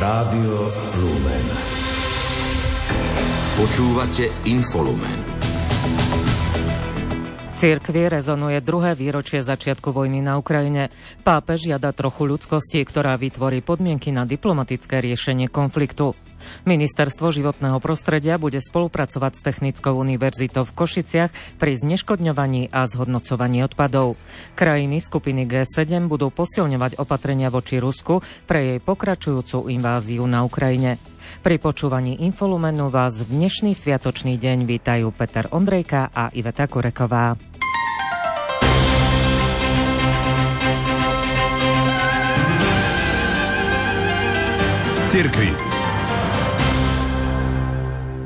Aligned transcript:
Rádio 0.00 0.64
Lumen. 0.96 1.46
Počúvate 3.52 4.32
Infolumen. 4.48 5.20
Cirkvi 7.52 8.08
rezonuje 8.08 8.64
druhé 8.64 8.96
výročie 8.96 9.44
začiatku 9.44 9.92
vojny 9.92 10.24
na 10.24 10.40
Ukrajine. 10.40 10.88
Pápež 11.20 11.68
žiada 11.68 11.92
trochu 11.92 12.24
ľudskosti, 12.32 12.80
ktorá 12.80 13.20
vytvorí 13.20 13.60
podmienky 13.60 14.08
na 14.08 14.24
diplomatické 14.24 15.04
riešenie 15.04 15.52
konfliktu. 15.52 16.16
Ministerstvo 16.68 17.32
životného 17.32 17.78
prostredia 17.80 18.36
bude 18.36 18.58
spolupracovať 18.58 19.32
s 19.36 19.44
Technickou 19.44 19.96
univerzitou 19.96 20.68
v 20.68 20.76
Košiciach 20.76 21.60
pri 21.60 21.72
zneškodňovaní 21.78 22.68
a 22.70 22.84
zhodnocovaní 22.86 23.64
odpadov. 23.64 24.20
Krajiny 24.56 25.00
skupiny 25.00 25.48
G7 25.48 26.08
budú 26.10 26.28
posilňovať 26.32 27.00
opatrenia 27.00 27.48
voči 27.48 27.80
Rusku 27.80 28.20
pre 28.44 28.74
jej 28.74 28.78
pokračujúcu 28.80 29.72
inváziu 29.72 30.24
na 30.28 30.44
Ukrajine. 30.44 31.00
Pri 31.40 31.62
počúvaní 31.62 32.26
Infolumenu 32.26 32.90
vás 32.90 33.22
v 33.22 33.30
dnešný 33.30 33.72
sviatočný 33.72 34.36
deň 34.36 34.66
vítajú 34.66 35.14
Peter 35.14 35.46
Ondrejka 35.54 36.10
a 36.10 36.28
Iveta 36.34 36.66
Kureková. 36.66 37.38
Cirkvi. 45.10 45.69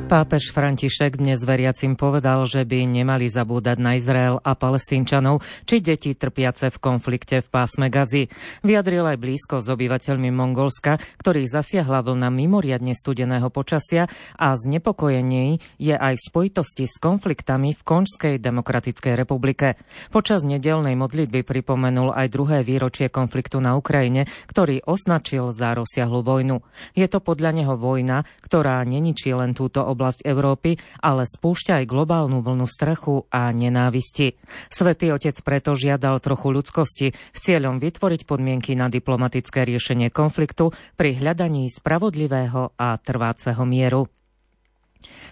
Pápež 0.04 0.52
František 0.52 1.16
dnes 1.16 1.40
veriacim 1.48 1.96
povedal, 1.96 2.44
že 2.44 2.68
by 2.68 2.84
nemali 2.84 3.24
zabúdať 3.24 3.80
na 3.80 3.96
Izrael 3.96 4.36
a 4.36 4.52
palestínčanov 4.52 5.40
či 5.64 5.80
deti 5.80 6.12
trpiace 6.12 6.68
v 6.68 6.76
konflikte 6.76 7.40
v 7.40 7.48
pásme 7.48 7.88
Gazy. 7.88 8.28
Vyjadril 8.60 9.00
aj 9.08 9.16
blízko 9.16 9.64
s 9.64 9.72
obyvateľmi 9.72 10.28
Mongolska, 10.28 11.00
ktorých 11.24 11.48
zasiahla 11.48 12.04
vlna 12.04 12.28
mimoriadne 12.28 12.92
studeného 12.92 13.48
počasia 13.48 14.04
a 14.36 14.52
znepokojenie 14.52 15.64
je 15.80 15.96
aj 15.96 16.20
v 16.20 16.26
spojitosti 16.28 16.84
s 16.84 17.00
konfliktami 17.00 17.72
v 17.72 17.80
Konžskej 17.80 18.36
demokratickej 18.44 19.16
republike. 19.16 19.80
Počas 20.12 20.44
nedelnej 20.44 21.00
modlitby 21.00 21.48
pripomenul 21.48 22.12
aj 22.12 22.28
druhé 22.28 22.60
výročie 22.60 23.08
konfliktu 23.08 23.56
na 23.56 23.72
Ukrajine, 23.80 24.28
ktorý 24.52 24.84
označil 24.84 25.48
za 25.56 25.72
rozsiahlu 25.72 26.20
vojnu. 26.20 26.60
Je 26.92 27.08
to 27.08 27.24
podľa 27.24 27.56
neho 27.56 27.74
vojna, 27.80 28.28
ktorá 28.44 28.84
neničí 28.84 29.32
len 29.32 29.56
túto 29.56 29.93
oblasť 29.94 30.26
Európy, 30.26 30.76
ale 31.00 31.24
spúšťa 31.24 31.80
aj 31.80 31.84
globálnu 31.86 32.42
vlnu 32.42 32.66
strachu 32.66 33.30
a 33.30 33.54
nenávisti. 33.54 34.34
Svetý 34.68 35.14
otec 35.14 35.38
preto 35.40 35.78
žiadal 35.78 36.18
trochu 36.18 36.50
ľudskosti 36.50 37.06
s 37.14 37.38
cieľom 37.38 37.78
vytvoriť 37.78 38.26
podmienky 38.26 38.74
na 38.74 38.90
diplomatické 38.90 39.62
riešenie 39.62 40.10
konfliktu 40.10 40.74
pri 40.98 41.16
hľadaní 41.16 41.70
spravodlivého 41.70 42.74
a 42.74 42.98
trváceho 42.98 43.62
mieru. 43.62 44.10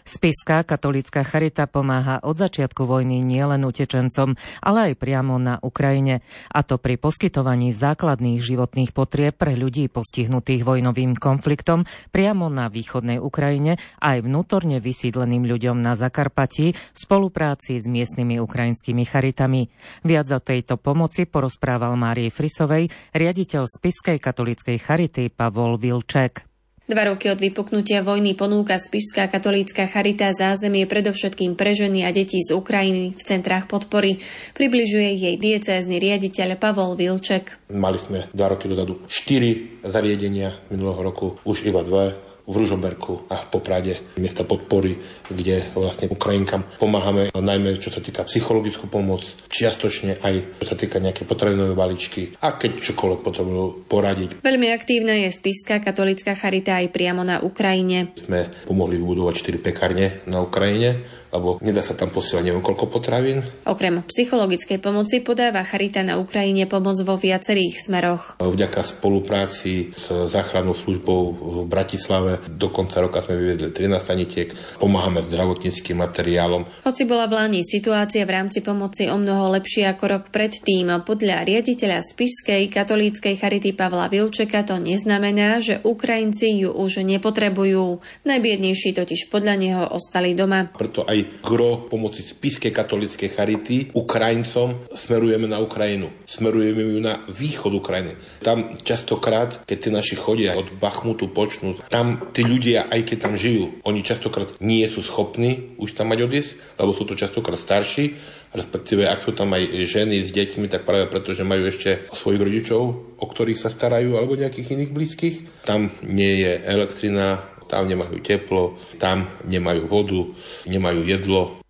Spiská 0.02 0.66
katolická 0.66 1.22
charita 1.22 1.70
pomáha 1.70 2.18
od 2.26 2.34
začiatku 2.38 2.84
vojny 2.84 3.22
nielen 3.22 3.62
utečencom, 3.62 4.34
ale 4.60 4.78
aj 4.90 4.92
priamo 4.98 5.38
na 5.38 5.62
Ukrajine, 5.62 6.26
a 6.50 6.60
to 6.66 6.78
pri 6.78 6.98
poskytovaní 6.98 7.70
základných 7.70 8.42
životných 8.42 8.90
potrieb 8.90 9.38
pre 9.38 9.54
ľudí 9.54 9.86
postihnutých 9.86 10.66
vojnovým 10.66 11.14
konfliktom 11.16 11.86
priamo 12.10 12.50
na 12.50 12.66
východnej 12.66 13.22
Ukrajine 13.22 13.78
aj 14.02 14.26
vnútorne 14.26 14.82
vysídleným 14.82 15.46
ľuďom 15.46 15.78
na 15.80 15.94
Zakarpatí 15.94 16.74
v 16.74 16.98
spolupráci 16.98 17.78
s 17.78 17.86
miestnymi 17.86 18.42
ukrajinskými 18.42 19.06
charitami. 19.06 19.70
Viac 20.02 20.28
o 20.34 20.40
tejto 20.42 20.76
pomoci 20.76 21.24
porozprával 21.24 21.94
Márii 21.96 22.28
Frisovej, 22.28 22.90
riaditeľ 23.14 23.64
Spiskej 23.64 24.18
katolíckej 24.20 24.76
charity 24.82 25.30
Pavol 25.30 25.78
Vilček. 25.78 26.51
Dva 26.82 27.06
roky 27.06 27.30
od 27.30 27.38
vypuknutia 27.38 28.02
vojny 28.02 28.34
ponúka 28.34 28.74
Spišská 28.74 29.30
katolícka 29.30 29.86
charita 29.86 30.34
zázemie 30.34 30.82
predovšetkým 30.90 31.54
pre 31.54 31.78
ženy 31.78 32.02
a 32.02 32.10
deti 32.10 32.42
z 32.42 32.50
Ukrajiny 32.58 33.14
v 33.14 33.22
centrách 33.22 33.70
podpory. 33.70 34.18
Približuje 34.58 35.14
jej 35.14 35.38
diecézny 35.38 36.02
riaditeľ 36.02 36.58
Pavol 36.58 36.98
Vilček. 36.98 37.70
Mali 37.70 38.02
sme 38.02 38.26
dva 38.34 38.50
roky 38.50 38.66
dozadu 38.66 38.98
štyri 39.06 39.78
zariadenia 39.86 40.58
minulého 40.74 41.00
roku, 41.06 41.38
už 41.46 41.70
iba 41.70 41.86
dva 41.86 42.31
v 42.46 42.54
Ružomberku 42.54 43.30
a 43.30 43.42
v 43.42 43.50
Poprade 43.50 43.94
miesta 44.18 44.42
podpory, 44.42 44.98
kde 45.30 45.70
vlastne 45.74 46.10
Ukrajinkám 46.10 46.78
pomáhame 46.78 47.30
najmä 47.34 47.78
čo 47.78 47.90
sa 47.90 48.02
týka 48.02 48.26
psychologickú 48.26 48.86
pomoc, 48.86 49.22
čiastočne 49.50 50.22
aj 50.22 50.62
čo 50.62 50.64
sa 50.66 50.76
týka 50.78 51.02
nejaké 51.02 51.26
potravinové 51.26 51.74
balíčky 51.74 52.34
a 52.42 52.54
keď 52.58 52.82
čokoľvek 52.82 53.20
potrebujú 53.22 53.64
poradiť. 53.86 54.30
Veľmi 54.42 54.68
aktívna 54.74 55.14
je 55.18 55.30
Spišská 55.30 55.82
katolická 55.82 56.34
charita 56.38 56.78
aj 56.78 56.90
priamo 56.90 57.22
na 57.22 57.42
Ukrajine. 57.42 58.14
Sme 58.18 58.50
pomohli 58.66 58.98
vybudovať 58.98 59.34
4 59.58 59.58
pekárne 59.62 60.22
na 60.26 60.42
Ukrajine, 60.42 61.21
lebo 61.32 61.56
nedá 61.64 61.80
sa 61.80 61.96
tam 61.96 62.12
posielať 62.12 62.44
neviem 62.44 62.60
koľko 62.60 62.92
potravín. 62.92 63.40
Okrem 63.64 64.04
psychologickej 64.04 64.78
pomoci 64.78 65.24
podáva 65.24 65.64
Charita 65.64 66.04
na 66.04 66.20
Ukrajine 66.20 66.68
pomoc 66.68 67.00
vo 67.00 67.16
viacerých 67.16 67.80
smeroch. 67.80 68.36
Vďaka 68.38 68.84
spolupráci 68.84 69.96
s 69.96 70.12
záchrannou 70.12 70.76
službou 70.76 71.20
v 71.32 71.56
Bratislave 71.64 72.44
do 72.52 72.68
konca 72.68 73.00
roka 73.00 73.24
sme 73.24 73.40
vyvedli 73.40 73.72
13 73.72 74.04
sanitiek, 74.04 74.48
pomáhame 74.76 75.24
zdravotníckým 75.24 75.96
materiálom. 75.96 76.68
Hoci 76.84 77.08
bola 77.08 77.24
v 77.24 77.40
Lani 77.40 77.64
situácia 77.64 78.28
v 78.28 78.36
rámci 78.36 78.60
pomoci 78.60 79.08
o 79.08 79.16
mnoho 79.16 79.56
lepšia 79.56 79.96
ako 79.96 80.04
rok 80.04 80.24
predtým, 80.28 80.92
podľa 81.08 81.48
riaditeľa 81.48 82.04
Spišskej 82.04 82.68
katolíckej 82.68 83.40
Charity 83.40 83.72
Pavla 83.72 84.12
Vilčeka 84.12 84.68
to 84.68 84.76
neznamená, 84.76 85.64
že 85.64 85.80
Ukrajinci 85.80 86.60
ju 86.60 86.76
už 86.76 87.00
nepotrebujú. 87.00 88.04
Najbiednejší 88.28 88.92
totiž 88.92 89.32
podľa 89.32 89.54
neho 89.56 89.84
ostali 89.88 90.36
doma. 90.36 90.68
Preto 90.76 91.08
aj 91.08 91.21
gro 91.42 91.88
pomoci 91.90 92.22
Spiskej 92.22 92.72
katolíckej 92.72 93.28
charity 93.32 93.76
Ukrajincom 93.92 94.88
smerujeme 94.94 95.50
na 95.50 95.60
Ukrajinu. 95.60 96.12
Smerujeme 96.24 96.82
ju 96.82 96.98
na 97.02 97.24
východ 97.28 97.72
Ukrajiny. 97.74 98.16
Tam 98.40 98.78
častokrát, 98.80 99.64
keď 99.66 99.78
tí 99.78 99.88
naši 99.92 100.14
chodia 100.16 100.56
od 100.58 100.72
Bachmutu 100.76 101.28
počnú, 101.30 101.78
tam 101.90 102.32
tí 102.32 102.46
ľudia, 102.46 102.88
aj 102.90 103.00
keď 103.08 103.18
tam 103.18 103.34
žijú, 103.36 103.82
oni 103.84 104.00
častokrát 104.04 104.48
nie 104.60 104.84
sú 104.88 105.04
schopní 105.04 105.74
už 105.78 105.98
tam 105.98 106.14
mať 106.14 106.24
odísť, 106.24 106.50
lebo 106.78 106.90
sú 106.94 107.04
to 107.04 107.18
častokrát 107.18 107.58
starší, 107.58 108.16
respektíve 108.52 109.08
ak 109.08 109.24
sú 109.24 109.32
tam 109.32 109.52
aj 109.56 109.88
ženy 109.88 110.22
s 110.22 110.30
deťmi, 110.30 110.68
tak 110.68 110.84
práve 110.84 111.08
preto, 111.08 111.32
že 111.32 111.46
majú 111.46 111.66
ešte 111.66 112.06
svojich 112.12 112.40
rodičov, 112.40 112.82
o 113.16 113.26
ktorých 113.26 113.58
sa 113.58 113.72
starajú, 113.72 114.16
alebo 114.20 114.36
nejakých 114.36 114.76
iných 114.76 114.92
blízkych. 114.92 115.36
Tam 115.64 115.88
nie 116.04 116.44
je 116.44 116.52
elektrina, 116.68 117.51
tam 117.72 117.88
nemajú 117.88 118.20
teplo, 118.20 118.76
tam 119.00 119.32
nemajú 119.48 119.88
vodu, 119.88 120.22
nemajú 120.68 121.00
jedlo, 121.08 121.61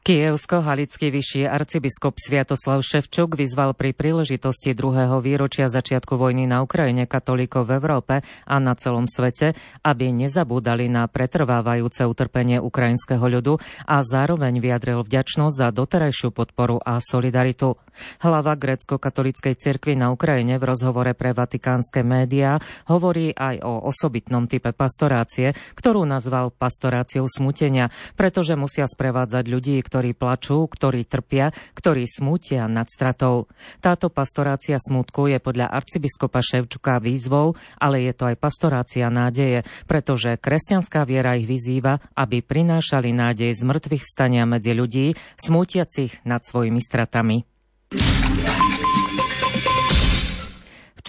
Kievsko-halický 0.00 1.12
vyšší 1.12 1.44
arcibiskup 1.44 2.16
Sviatoslav 2.16 2.80
Ševčuk 2.80 3.36
vyzval 3.36 3.76
pri 3.76 3.92
príležitosti 3.92 4.72
druhého 4.72 5.20
výročia 5.20 5.68
začiatku 5.68 6.16
vojny 6.16 6.48
na 6.48 6.64
Ukrajine 6.64 7.04
katolíkov 7.04 7.68
v 7.68 7.76
Európe 7.76 8.14
a 8.24 8.56
na 8.56 8.72
celom 8.80 9.04
svete, 9.04 9.52
aby 9.84 10.08
nezabúdali 10.08 10.88
na 10.88 11.04
pretrvávajúce 11.04 12.08
utrpenie 12.08 12.64
ukrajinského 12.64 13.20
ľudu 13.20 13.60
a 13.84 14.00
zároveň 14.00 14.56
vyjadril 14.64 15.04
vďačnosť 15.04 15.54
za 15.60 15.68
doterajšiu 15.68 16.32
podporu 16.32 16.80
a 16.80 16.96
solidaritu. 16.96 17.76
Hlava 18.24 18.56
grécko-katolíckej 18.56 19.52
cirkvi 19.60 20.00
na 20.00 20.16
Ukrajine 20.16 20.56
v 20.56 20.64
rozhovore 20.64 21.12
pre 21.12 21.36
vatikánske 21.36 22.00
médiá 22.00 22.56
hovorí 22.88 23.36
aj 23.36 23.60
o 23.68 23.84
osobitnom 23.84 24.48
type 24.48 24.72
pastorácie, 24.72 25.52
ktorú 25.76 26.08
nazval 26.08 26.56
pastoráciou 26.56 27.28
smutenia, 27.28 27.92
pretože 28.16 28.56
musia 28.56 28.88
sprevádzať 28.88 29.44
ľudí, 29.44 29.76
ktorí 29.90 30.14
plačú, 30.14 30.70
ktorí 30.70 31.02
trpia, 31.02 31.50
ktorí 31.74 32.06
smútia 32.06 32.70
nad 32.70 32.86
stratou. 32.86 33.50
Táto 33.82 34.06
pastorácia 34.06 34.78
smutku 34.78 35.26
je 35.26 35.42
podľa 35.42 35.66
arcibiskupa 35.66 36.38
Ševčuka 36.38 37.02
výzvou, 37.02 37.58
ale 37.82 38.06
je 38.06 38.14
to 38.14 38.30
aj 38.30 38.38
pastorácia 38.38 39.10
nádeje, 39.10 39.66
pretože 39.90 40.38
kresťanská 40.38 41.02
viera 41.02 41.34
ich 41.34 41.50
vyzýva, 41.50 41.98
aby 42.14 42.38
prinášali 42.38 43.10
nádej 43.10 43.58
z 43.58 43.66
mŕtvych 43.66 44.06
vstania 44.06 44.46
medzi 44.46 44.78
ľudí, 44.78 45.18
smútiacich 45.34 46.22
nad 46.22 46.46
svojimi 46.46 46.78
stratami. 46.78 47.42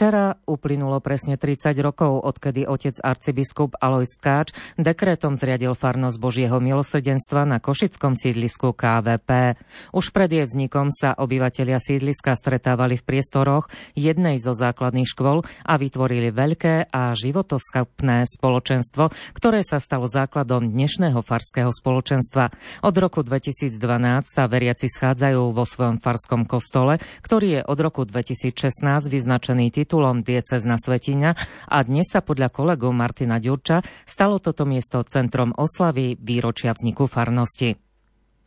Včera 0.01 0.33
uplynulo 0.49 0.97
presne 0.97 1.37
30 1.37 1.77
rokov, 1.77 2.25
odkedy 2.25 2.65
otec 2.65 2.97
arcibiskup 3.05 3.77
Alois 3.77 4.09
Tkáč 4.17 4.49
dekrétom 4.73 5.37
zriadil 5.37 5.77
farnosť 5.77 6.17
Božieho 6.17 6.57
milosrdenstva 6.57 7.45
na 7.45 7.61
košickom 7.61 8.17
sídlisku 8.17 8.73
KVP. 8.73 9.61
Už 9.93 10.09
pred 10.09 10.33
jej 10.33 10.45
vznikom 10.49 10.89
sa 10.89 11.13
obyvatelia 11.13 11.77
sídliska 11.77 12.33
stretávali 12.33 12.97
v 12.97 13.05
priestoroch 13.05 13.69
jednej 13.93 14.41
zo 14.41 14.57
základných 14.57 15.05
škôl 15.05 15.45
a 15.69 15.77
vytvorili 15.77 16.33
veľké 16.33 16.89
a 16.89 17.13
životoschopné 17.13 18.25
spoločenstvo, 18.25 19.13
ktoré 19.37 19.61
sa 19.61 19.77
stalo 19.77 20.09
základom 20.09 20.65
dnešného 20.65 21.21
farského 21.21 21.69
spoločenstva. 21.69 22.49
Od 22.89 22.95
roku 22.97 23.21
2012 23.21 23.77
sa 24.25 24.49
veriaci 24.49 24.89
schádzajú 24.89 25.53
vo 25.53 25.61
svojom 25.61 26.01
farskom 26.01 26.49
kostole, 26.49 26.97
ktorý 27.21 27.47
je 27.53 27.61
od 27.69 27.77
roku 27.77 28.01
2016 28.01 29.05
vyznačený 29.05 29.69
titulom 29.69 29.90
titulom 29.91 30.23
diecezna 30.23 30.79
svetiňa 30.79 31.29
a 31.67 31.77
dnes 31.83 32.07
sa 32.07 32.23
podľa 32.23 32.47
kolegu 32.47 32.95
Martina 32.95 33.43
Ďurča 33.43 33.83
stalo 34.07 34.39
toto 34.39 34.63
miesto 34.63 35.03
centrom 35.03 35.51
oslavy 35.51 36.15
výročia 36.15 36.71
vzniku 36.71 37.11
farnosti. 37.11 37.75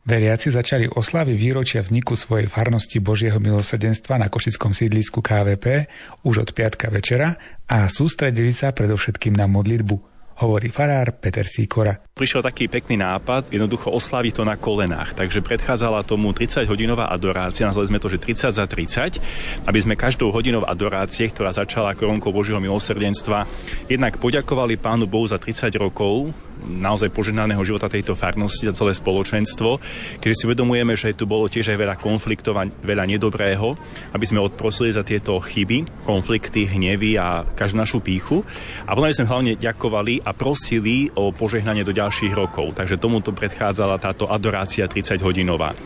Veriaci 0.08 0.49
začali 0.49 0.88
oslavy 0.88 1.37
výročia 1.37 1.85
vzniku 1.85 2.17
svojej 2.17 2.49
farnosti 2.49 2.96
Božieho 2.96 3.37
milosrdenstva 3.37 4.17
na 4.17 4.32
košickom 4.32 4.73
sídlisku 4.73 5.20
KVP 5.20 5.85
už 6.25 6.49
od 6.49 6.50
piatka 6.56 6.88
večera 6.88 7.37
a 7.69 7.93
sústredili 7.93 8.56
sa 8.56 8.73
predovšetkým 8.73 9.37
na 9.37 9.44
modlitbu 9.44 10.13
hovorí 10.42 10.72
farár 10.72 11.14
Peter 11.19 11.46
Síkora. 11.46 11.98
Prišiel 12.14 12.42
taký 12.42 12.66
pekný 12.70 12.98
nápad, 12.98 13.50
jednoducho 13.50 13.90
oslaviť 13.90 14.32
to 14.38 14.42
na 14.46 14.54
kolenách. 14.58 15.14
Takže 15.19 15.42
predchádzala 15.42 16.06
tomu 16.06 16.31
30-hodinová 16.31 17.10
adorácia, 17.10 17.66
nazvali 17.66 17.90
sme 17.90 18.02
to, 18.02 18.10
že 18.10 18.22
30 18.22 18.54
za 18.54 18.64
30, 18.66 19.66
aby 19.66 19.78
sme 19.78 19.98
každou 19.98 20.31
hodinou 20.31 20.62
adorácie, 20.66 21.26
ktorá 21.31 21.50
začala 21.50 21.98
koronkou 21.98 22.31
Božieho 22.31 22.62
milosrdenstva, 22.62 23.46
jednak 23.90 24.19
poďakovali 24.19 24.78
Pánu 24.78 25.10
Bohu 25.10 25.26
za 25.26 25.38
30 25.38 25.75
rokov, 25.78 26.31
naozaj 26.64 27.12
poženaného 27.12 27.61
života 27.62 27.87
tejto 27.93 28.16
farnosti, 28.16 28.66
za 28.66 28.75
celé 28.75 28.96
spoločenstvo, 28.96 29.78
keďže 30.19 30.37
si 30.37 30.46
uvedomujeme, 30.49 30.96
že 30.96 31.16
tu 31.16 31.28
bolo 31.28 31.46
tiež 31.46 31.72
aj 31.75 31.78
veľa 31.78 31.96
konfliktov 32.00 32.56
a 32.58 32.66
veľa 32.66 33.05
nedobrého, 33.05 33.76
aby 34.16 34.25
sme 34.25 34.43
odprosili 34.43 34.90
za 34.90 35.05
tieto 35.06 35.37
chyby, 35.38 36.05
konflikty, 36.08 36.66
hnevy 36.66 37.20
a 37.20 37.44
každú 37.44 37.81
našu 37.81 37.99
píchu. 38.00 38.43
A 38.88 38.96
potom 38.96 39.12
sme 39.12 39.31
hlavne 39.31 39.52
ďakovali 39.61 40.25
a 40.25 40.34
prosili 40.34 41.08
o 41.14 41.31
požehnanie 41.31 41.87
do 41.87 41.94
ďalších 41.94 42.32
rokov. 42.34 42.75
Takže 42.75 42.99
tomuto 42.99 43.31
predchádzala 43.31 44.00
táto 44.02 44.26
adorácia 44.26 44.88
30-hodinová. 44.88 45.76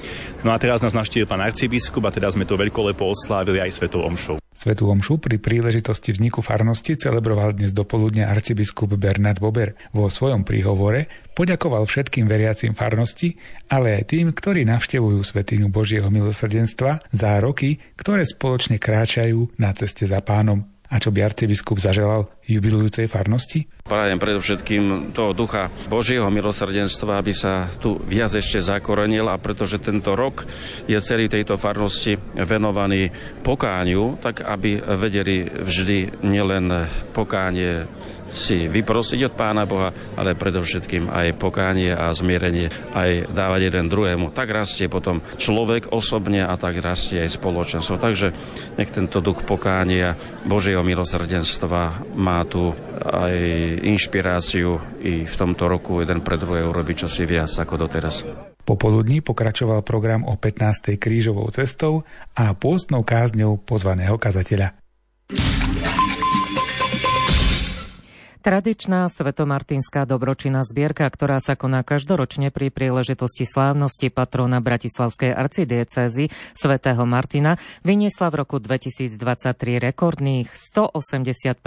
No 0.46 0.54
a 0.54 0.60
teraz 0.62 0.80
nás 0.80 0.94
navštívil 0.94 1.26
pán 1.28 1.42
arcibiskup 1.42 2.06
a 2.08 2.14
teda 2.14 2.30
sme 2.32 2.46
to 2.46 2.56
veľkolepo 2.56 3.04
oslávili 3.04 3.60
aj 3.60 3.75
svetou 3.75 4.06
omšou. 4.06 4.47
Svetú 4.58 4.90
omšu 4.90 5.22
pri 5.22 5.38
príležitosti 5.38 6.10
vzniku 6.10 6.43
farnosti 6.43 6.99
celebroval 6.99 7.55
dnes 7.55 7.70
dopoludne 7.70 8.26
arcibiskup 8.26 8.90
Bernard 8.99 9.38
Bober. 9.38 9.78
Vo 9.94 10.10
svojom 10.10 10.43
príhovore 10.43 11.06
poďakoval 11.38 11.87
všetkým 11.87 12.26
veriacim 12.26 12.75
farnosti, 12.75 13.38
ale 13.70 14.02
aj 14.02 14.19
tým, 14.19 14.34
ktorí 14.34 14.66
navštevujú 14.66 15.22
Svetiňu 15.22 15.70
Božieho 15.70 16.10
milosrdenstva 16.10 17.06
za 17.14 17.38
roky, 17.38 17.78
ktoré 17.94 18.26
spoločne 18.26 18.82
kráčajú 18.82 19.55
na 19.62 19.70
ceste 19.78 20.10
za 20.10 20.19
pánom. 20.26 20.66
A 20.88 20.96
čo 20.96 21.12
by 21.12 21.20
arcibiskup 21.20 21.76
zaželal 21.76 22.32
jubilujúcej 22.49 23.12
farnosti? 23.12 23.69
Prajem 23.85 24.17
predovšetkým 24.17 25.12
toho 25.12 25.37
ducha 25.37 25.69
Božieho 25.85 26.32
milosrdenstva, 26.32 27.20
aby 27.20 27.37
sa 27.37 27.69
tu 27.76 28.00
viac 28.08 28.32
ešte 28.32 28.64
zakorenil 28.64 29.29
a 29.29 29.37
pretože 29.37 29.76
tento 29.85 30.17
rok 30.17 30.49
je 30.88 30.96
celý 31.05 31.29
tejto 31.29 31.61
farnosti 31.61 32.17
venovaný 32.40 33.12
pokániu, 33.44 34.17
tak 34.17 34.40
aby 34.40 34.81
vedeli 34.96 35.44
vždy 35.44 36.25
nielen 36.25 36.73
pokánie 37.12 37.85
si 38.30 38.69
vyprosiť 38.69 39.20
od 39.28 39.34
Pána 39.34 39.64
Boha, 39.64 39.92
ale 40.16 40.38
predovšetkým 40.38 41.08
aj 41.08 41.36
pokánie 41.36 41.92
a 41.92 42.12
zmierenie 42.12 42.69
aj 42.92 43.32
dávať 43.32 43.60
jeden 43.72 43.86
druhému. 43.88 44.30
Tak 44.32 44.48
rastie 44.52 44.86
potom 44.86 45.25
človek 45.36 45.90
osobne 45.92 46.44
a 46.44 46.54
tak 46.60 46.80
rastie 46.80 47.25
aj 47.25 47.36
spoločenstvo. 47.36 48.00
Takže 48.00 48.26
nech 48.76 48.90
tento 48.92 49.19
duch 49.19 49.44
pokánia 49.44 50.14
Božieho 50.44 50.84
milosrdenstva 50.84 52.08
má 52.16 52.40
tu 52.44 52.72
aj 53.04 53.34
inšpiráciu 53.84 54.80
i 55.04 55.25
v 55.25 55.34
tomto 55.34 55.70
roku 55.70 56.00
jeden 56.00 56.20
pre 56.20 56.36
druhého 56.36 56.70
robiť 56.72 57.06
čosi 57.06 57.25
viac 57.25 57.50
ako 57.50 57.75
doteraz. 57.88 58.26
Popoludní 58.69 59.25
pokračoval 59.25 59.80
program 59.80 60.28
o 60.28 60.36
15. 60.36 61.00
krížovou 61.00 61.48
cestou 61.48 62.04
a 62.36 62.52
pôstnou 62.52 63.00
kázňou 63.00 63.56
pozvaného 63.64 64.20
kazateľa. 64.20 64.76
Tradičná 68.38 69.11
svetomartinská 69.11 70.06
dobročinná 70.06 70.62
zbierka, 70.62 71.11
ktorá 71.11 71.43
sa 71.43 71.58
koná 71.58 71.82
každoročne 71.82 72.55
pri 72.55 72.70
príležitosti 72.70 73.43
slávnosti 73.43 74.14
patróna 74.14 74.62
Bratislavskej 74.62 75.35
arcidiecézy 75.35 76.31
svätého 76.55 77.02
Martina, 77.02 77.58
vyniesla 77.82 78.31
v 78.31 78.46
roku 78.46 78.62
2023 78.62 79.82
rekordných 79.82 80.55
185 80.55 81.58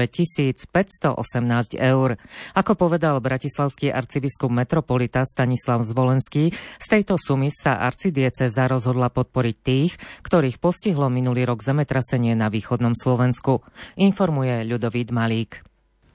518 0.72 1.76
eur. 1.76 2.16
Ako 2.56 2.74
povedal 2.80 3.20
bratislavský 3.20 3.92
arcibiskup 3.92 4.48
metropolita 4.48 5.28
Stanislav 5.28 5.84
Zvolenský, 5.84 6.56
z 6.56 6.88
tejto 6.88 7.20
sumy 7.20 7.52
sa 7.52 7.84
arcidieceza 7.84 8.72
rozhodla 8.72 9.12
podporiť 9.12 9.56
tých, 9.60 10.00
ktorých 10.24 10.64
postihlo 10.64 11.12
minulý 11.12 11.44
rok 11.52 11.60
zemetrasenie 11.60 12.32
na 12.32 12.48
východnom 12.48 12.96
Slovensku. 12.96 13.60
Informuje 14.00 14.64
Ľudovít 14.64 15.12
Malík. 15.12 15.71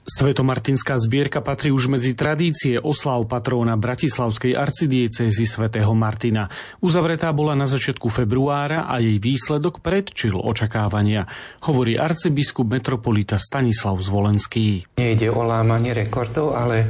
Svetomartinská 0.07 1.03
zbierka 1.03 1.43
patrí 1.43 1.75
už 1.75 1.91
medzi 1.91 2.15
tradície 2.15 2.79
oslav 2.79 3.27
patróna 3.27 3.75
Bratislavskej 3.75 4.55
arcidiecézy 4.55 5.43
svätého 5.43 5.91
Martina. 5.99 6.47
Uzavretá 6.79 7.35
bola 7.35 7.59
na 7.59 7.67
začiatku 7.67 8.07
februára 8.07 8.87
a 8.87 9.03
jej 9.03 9.19
výsledok 9.19 9.83
predčil 9.83 10.39
očakávania, 10.39 11.27
hovorí 11.67 11.99
arcibiskup 11.99 12.71
metropolita 12.71 13.35
Stanislav 13.35 13.99
Zvolenský. 13.99 14.87
Nejde 14.95 15.27
o 15.27 15.43
lámanie 15.43 15.91
rekordov, 15.91 16.55
ale 16.55 16.87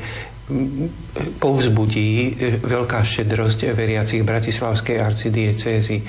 povzbudí 1.41 2.37
veľká 2.61 3.01
štedrosť 3.01 3.73
veriacich 3.73 4.21
Bratislavskej 4.29 5.01
arcidiecézy. 5.01 6.05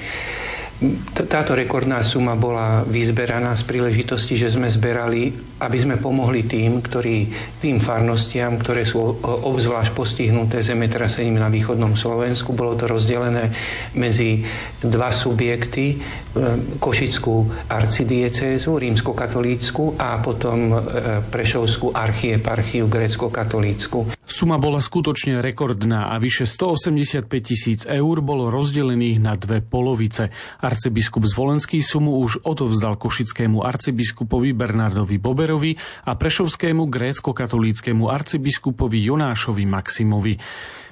Táto 1.17 1.57
rekordná 1.57 2.05
suma 2.05 2.37
bola 2.37 2.85
vyzberaná 2.85 3.57
z 3.57 3.65
príležitosti, 3.65 4.37
že 4.37 4.53
sme 4.53 4.69
zberali, 4.69 5.33
aby 5.57 5.77
sme 5.81 5.97
pomohli 5.97 6.45
tým, 6.45 6.85
ktorí, 6.85 7.33
tým 7.57 7.81
farnostiam, 7.81 8.61
ktoré 8.61 8.85
sú 8.85 9.01
obzvlášť 9.25 9.97
postihnuté 9.97 10.61
zemetrasením 10.61 11.41
na 11.41 11.49
východnom 11.49 11.97
Slovensku. 11.97 12.53
Bolo 12.53 12.77
to 12.77 12.85
rozdelené 12.85 13.49
medzi 13.97 14.45
dva 14.77 15.09
subjekty, 15.09 15.97
e, 15.97 16.77
Košickú 16.77 17.49
arcidiecézu, 17.73 18.77
rímskokatolícku 18.77 19.97
a 19.97 20.21
potom 20.21 20.77
e, 20.77 20.77
Prešovskú 21.25 21.89
archieparchiu 21.89 22.85
grécko-katolícku. 22.85 24.16
Suma 24.37 24.61
bola 24.61 24.77
skutočne 24.77 25.41
rekordná 25.41 26.13
a 26.13 26.21
vyše 26.21 26.45
185 26.45 27.25
tisíc 27.41 27.89
eur 27.89 28.21
bolo 28.21 28.53
rozdelených 28.53 29.17
na 29.17 29.33
dve 29.33 29.65
polovice. 29.65 30.29
Arcibiskup 30.61 31.25
Zvolenský 31.25 31.81
sumu 31.81 32.21
už 32.21 32.45
odovzdal 32.45 33.01
košickému 33.01 33.65
arcibiskupovi 33.65 34.53
Bernardovi 34.53 35.17
Boberovi 35.17 35.73
a 36.05 36.13
prešovskému 36.13 36.85
grécko-katolíckému 36.85 38.13
arcibiskupovi 38.13 39.09
Jonášovi 39.09 39.65
Maximovi. 39.65 40.37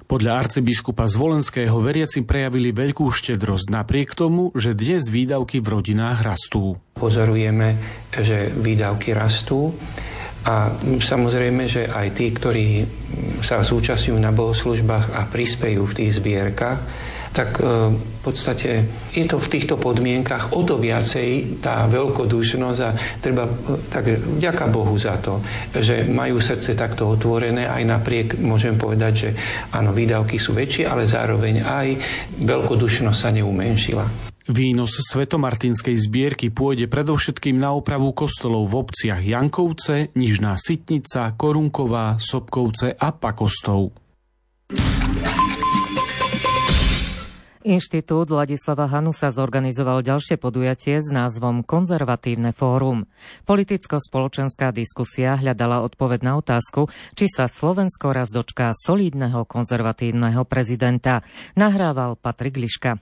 Podľa 0.09 0.31
arcibiskupa 0.41 1.05
Zvolenského 1.05 1.77
veriaci 1.77 2.25
prejavili 2.25 2.73
veľkú 2.73 3.13
štedrosť 3.13 3.69
napriek 3.69 4.17
tomu, 4.17 4.57
že 4.57 4.73
dnes 4.73 5.05
výdavky 5.05 5.61
v 5.61 5.69
rodinách 5.69 6.25
rastú. 6.25 6.81
Pozorujeme, 6.97 7.77
že 8.09 8.49
výdavky 8.49 9.13
rastú 9.13 9.69
a 10.45 10.69
samozrejme, 11.01 11.65
že 11.65 11.89
aj 11.89 12.07
tí, 12.13 12.29
ktorí 12.29 12.67
sa 13.41 13.65
zúčastňujú 13.65 14.17
na 14.21 14.29
bohoslužbách 14.29 15.17
a 15.17 15.25
prispejú 15.25 15.89
v 15.89 15.95
tých 15.97 16.21
zbierkach, 16.21 16.79
tak 17.35 17.59
e, 17.59 17.91
v 17.91 18.19
podstate 18.23 18.87
je 19.11 19.27
to 19.27 19.35
v 19.35 19.51
týchto 19.51 19.75
podmienkach 19.75 20.55
o 20.55 20.63
to 20.63 20.79
viacej 20.79 21.59
tá 21.59 21.83
veľkodušnosť 21.91 22.79
a 22.79 22.89
treba 23.19 23.43
e, 23.43 23.51
tak 23.91 24.07
vďaka 24.39 24.65
Bohu 24.71 24.95
za 24.95 25.19
to, 25.19 25.43
že 25.75 26.07
majú 26.07 26.39
srdce 26.39 26.79
takto 26.79 27.11
otvorené, 27.11 27.67
aj 27.67 27.83
napriek 27.83 28.27
môžem 28.39 28.79
povedať, 28.79 29.13
že 29.13 29.29
áno, 29.75 29.91
výdavky 29.91 30.39
sú 30.39 30.55
väčšie, 30.55 30.87
ale 30.87 31.03
zároveň 31.09 31.65
aj 31.65 31.87
veľkodušnosť 32.39 33.19
sa 33.19 33.29
neumenšila. 33.35 34.34
Výnos 34.45 34.93
svetomartinskej 35.09 35.97
zbierky 35.97 36.53
pôjde 36.53 36.85
predovšetkým 36.85 37.57
na 37.57 37.73
opravu 37.73 38.13
kostolov 38.13 38.69
v 38.69 38.85
obciach 38.85 39.17
Jankovce, 39.17 40.13
Nižná 40.13 40.53
Sitnica, 40.61 41.33
Korunková, 41.33 42.21
Sobkovce 42.21 42.93
a 42.93 43.09
Pakostov. 43.09 43.97
Inštitút 47.65 48.29
Ladislava 48.29 48.85
Hanusa 48.85 49.33
zorganizoval 49.33 50.05
ďalšie 50.05 50.37
podujatie 50.37 51.01
s 51.01 51.09
názvom 51.09 51.65
Konzervatívne 51.65 52.53
fórum. 52.53 53.09
Politicko-spoločenská 53.49 54.69
diskusia 54.69 55.41
hľadala 55.41 55.81
odpoveď 55.81 56.21
na 56.21 56.37
otázku, 56.37 56.85
či 57.17 57.25
sa 57.25 57.49
Slovensko 57.49 58.13
raz 58.13 58.29
dočká 58.29 58.77
solidného 58.77 59.49
konzervatívneho 59.49 60.45
prezidenta. 60.45 61.25
Nahrával 61.57 62.13
Patrik 62.21 62.61
Liška. 62.61 63.01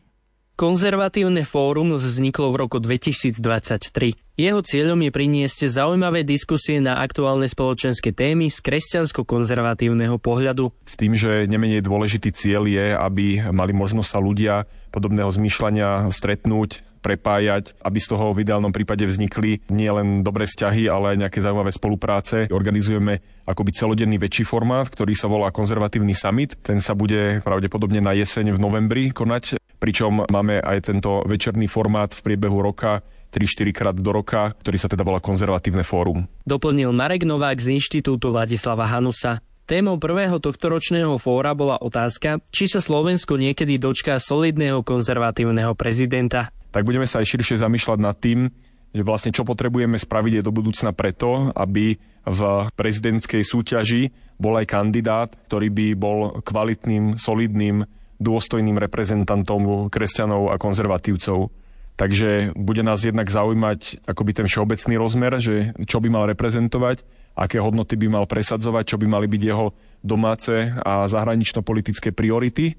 Konzervatívne 0.53 1.49
fórum 1.49 1.97
vzniklo 1.97 2.53
v 2.53 2.61
roku 2.61 2.77
2023. 2.77 4.37
Jeho 4.37 4.61
cieľom 4.61 5.01
je 5.01 5.09
priniesť 5.09 5.65
zaujímavé 5.65 6.21
diskusie 6.21 6.77
na 6.77 7.01
aktuálne 7.01 7.49
spoločenské 7.49 8.13
témy 8.13 8.53
z 8.53 8.61
kresťansko-konzervatívneho 8.61 10.21
pohľadu. 10.21 10.69
S 10.85 10.93
tým, 10.93 11.17
že 11.17 11.49
nemenej 11.49 11.81
dôležitý 11.81 12.29
cieľ 12.37 12.69
je, 12.69 12.85
aby 12.93 13.49
mali 13.49 13.73
možnosť 13.73 14.09
sa 14.13 14.21
ľudia 14.21 14.69
podobného 14.93 15.33
zmýšľania 15.33 16.13
stretnúť 16.13 16.85
prepájať, 17.01 17.73
aby 17.81 17.97
z 17.99 18.07
toho 18.13 18.31
v 18.31 18.47
ideálnom 18.47 18.71
prípade 18.71 19.03
vznikli 19.03 19.59
nie 19.73 19.89
len 19.89 20.23
dobré 20.23 20.45
vzťahy, 20.45 20.87
ale 20.87 21.17
aj 21.17 21.27
nejaké 21.27 21.43
zaujímavé 21.43 21.73
spolupráce. 21.75 22.47
Organizujeme 22.47 23.19
akoby 23.43 23.75
celodenný 23.75 24.21
väčší 24.21 24.47
formát, 24.47 24.87
ktorý 24.87 25.17
sa 25.17 25.27
volá 25.27 25.51
Konzervatívny 25.51 26.15
summit. 26.15 26.55
Ten 26.63 26.79
sa 26.79 26.95
bude 26.95 27.43
pravdepodobne 27.43 27.99
na 27.99 28.15
jeseň 28.15 28.55
v 28.55 28.59
novembri 28.61 29.11
konať, 29.11 29.59
pričom 29.83 30.23
máme 30.31 30.63
aj 30.63 30.87
tento 30.87 31.27
večerný 31.27 31.67
formát 31.67 32.15
v 32.15 32.23
priebehu 32.23 32.63
roka 32.63 33.03
3-4 33.35 33.75
krát 33.75 33.95
do 33.99 34.15
roka, 34.15 34.55
ktorý 34.63 34.77
sa 34.79 34.87
teda 34.87 35.03
volá 35.03 35.19
Konzervatívne 35.19 35.83
fórum. 35.83 36.23
Doplnil 36.47 36.95
Marek 36.95 37.27
Novák 37.27 37.59
z 37.59 37.75
Inštitútu 37.75 38.31
Ladislava 38.31 38.87
Hanusa. 38.87 39.43
Témou 39.67 39.99
prvého 39.99 40.39
tohtoročného 40.39 41.19
fóra 41.19 41.51
bola 41.51 41.81
otázka, 41.83 42.39
či 42.53 42.71
sa 42.71 42.79
Slovensko 42.79 43.35
niekedy 43.35 43.75
dočká 43.75 44.19
solidného 44.23 44.87
konzervatívneho 44.87 45.75
prezidenta. 45.75 46.51
Tak 46.71 46.87
budeme 46.87 47.07
sa 47.09 47.19
aj 47.19 47.35
širšie 47.35 47.59
zamýšľať 47.59 47.99
nad 47.99 48.15
tým, 48.15 48.47
že 48.93 49.01
vlastne 49.01 49.33
čo 49.33 49.43
potrebujeme 49.43 49.97
spraviť 49.97 50.45
do 50.45 50.51
budúcna 50.53 50.93
preto, 50.93 51.49
aby 51.57 51.97
v 52.23 52.41
prezidentskej 52.77 53.41
súťaži 53.41 54.13
bol 54.37 54.55
aj 54.59 54.67
kandidát, 54.69 55.33
ktorý 55.49 55.67
by 55.73 55.87
bol 55.97 56.19
kvalitným, 56.45 57.17
solidným, 57.17 57.83
dôstojným 58.19 58.77
reprezentantom 58.77 59.87
kresťanov 59.89 60.53
a 60.53 60.59
konzervatívcov. 60.61 61.49
Takže 61.93 62.57
bude 62.57 62.81
nás 62.81 63.05
jednak 63.05 63.29
zaujímať 63.29 64.09
akoby 64.09 64.31
ten 64.33 64.47
všeobecný 64.49 64.97
rozmer, 64.97 65.37
že 65.37 65.77
čo 65.85 66.01
by 66.01 66.09
mal 66.09 66.25
reprezentovať, 66.25 67.05
aké 67.37 67.61
hodnoty 67.61 67.93
by 67.97 68.07
mal 68.09 68.25
presadzovať, 68.25 68.83
čo 68.93 68.97
by 68.97 69.05
mali 69.05 69.29
byť 69.29 69.41
jeho 69.45 69.77
domáce 70.01 70.73
a 70.81 71.05
zahranično-politické 71.05 72.09
priority 72.09 72.77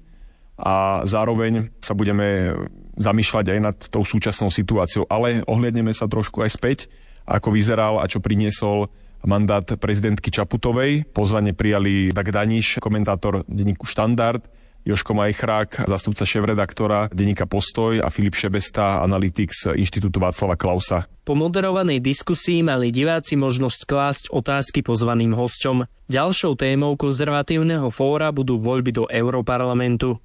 a 0.59 1.03
zároveň 1.03 1.71
sa 1.83 1.95
budeme 1.95 2.55
zamýšľať 2.95 3.45
aj 3.55 3.59
nad 3.59 3.77
tou 3.91 4.07
súčasnou 4.07 4.47
situáciou, 4.47 5.03
ale 5.11 5.43
ohľadneme 5.47 5.91
sa 5.91 6.07
trošku 6.07 6.43
aj 6.43 6.51
späť, 6.51 6.79
ako 7.27 7.51
vyzeral 7.51 7.99
a 7.99 8.07
čo 8.07 8.23
priniesol 8.23 8.87
mandát 9.25 9.65
prezidentky 9.65 10.31
Čaputovej. 10.31 11.09
Pozvanie 11.11 11.51
prijali 11.51 12.13
Dag 12.15 12.29
Daniš, 12.31 12.79
komentátor 12.79 13.43
denníku 13.49 13.83
Štandard, 13.83 14.45
Joško 14.85 15.17
Majchrák, 15.17 15.89
zastupca 15.89 16.29
šéf-redaktora 16.29 17.09
denníka 17.09 17.49
Postoj 17.49 18.05
a 18.05 18.13
Filip 18.13 18.37
Šebesta, 18.37 19.01
analytik 19.01 19.49
z 19.49 19.73
Inštitútu 19.73 20.21
Václava 20.21 20.53
Klausa. 20.53 21.09
Po 21.25 21.33
moderovanej 21.33 22.05
diskusii 22.05 22.61
mali 22.61 22.93
diváci 22.93 23.33
možnosť 23.33 23.89
klásť 23.89 24.23
otázky 24.29 24.85
pozvaným 24.85 25.33
hosťom. 25.33 25.89
Ďalšou 26.05 26.53
témou 26.53 26.93
konzervatívneho 27.01 27.89
fóra 27.89 28.29
budú 28.29 28.61
voľby 28.61 28.93
do 28.93 29.03
Európarlamentu. 29.09 30.21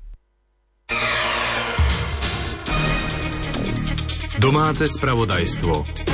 Domáce 4.44 4.84
spravodajstvo. 4.92 6.09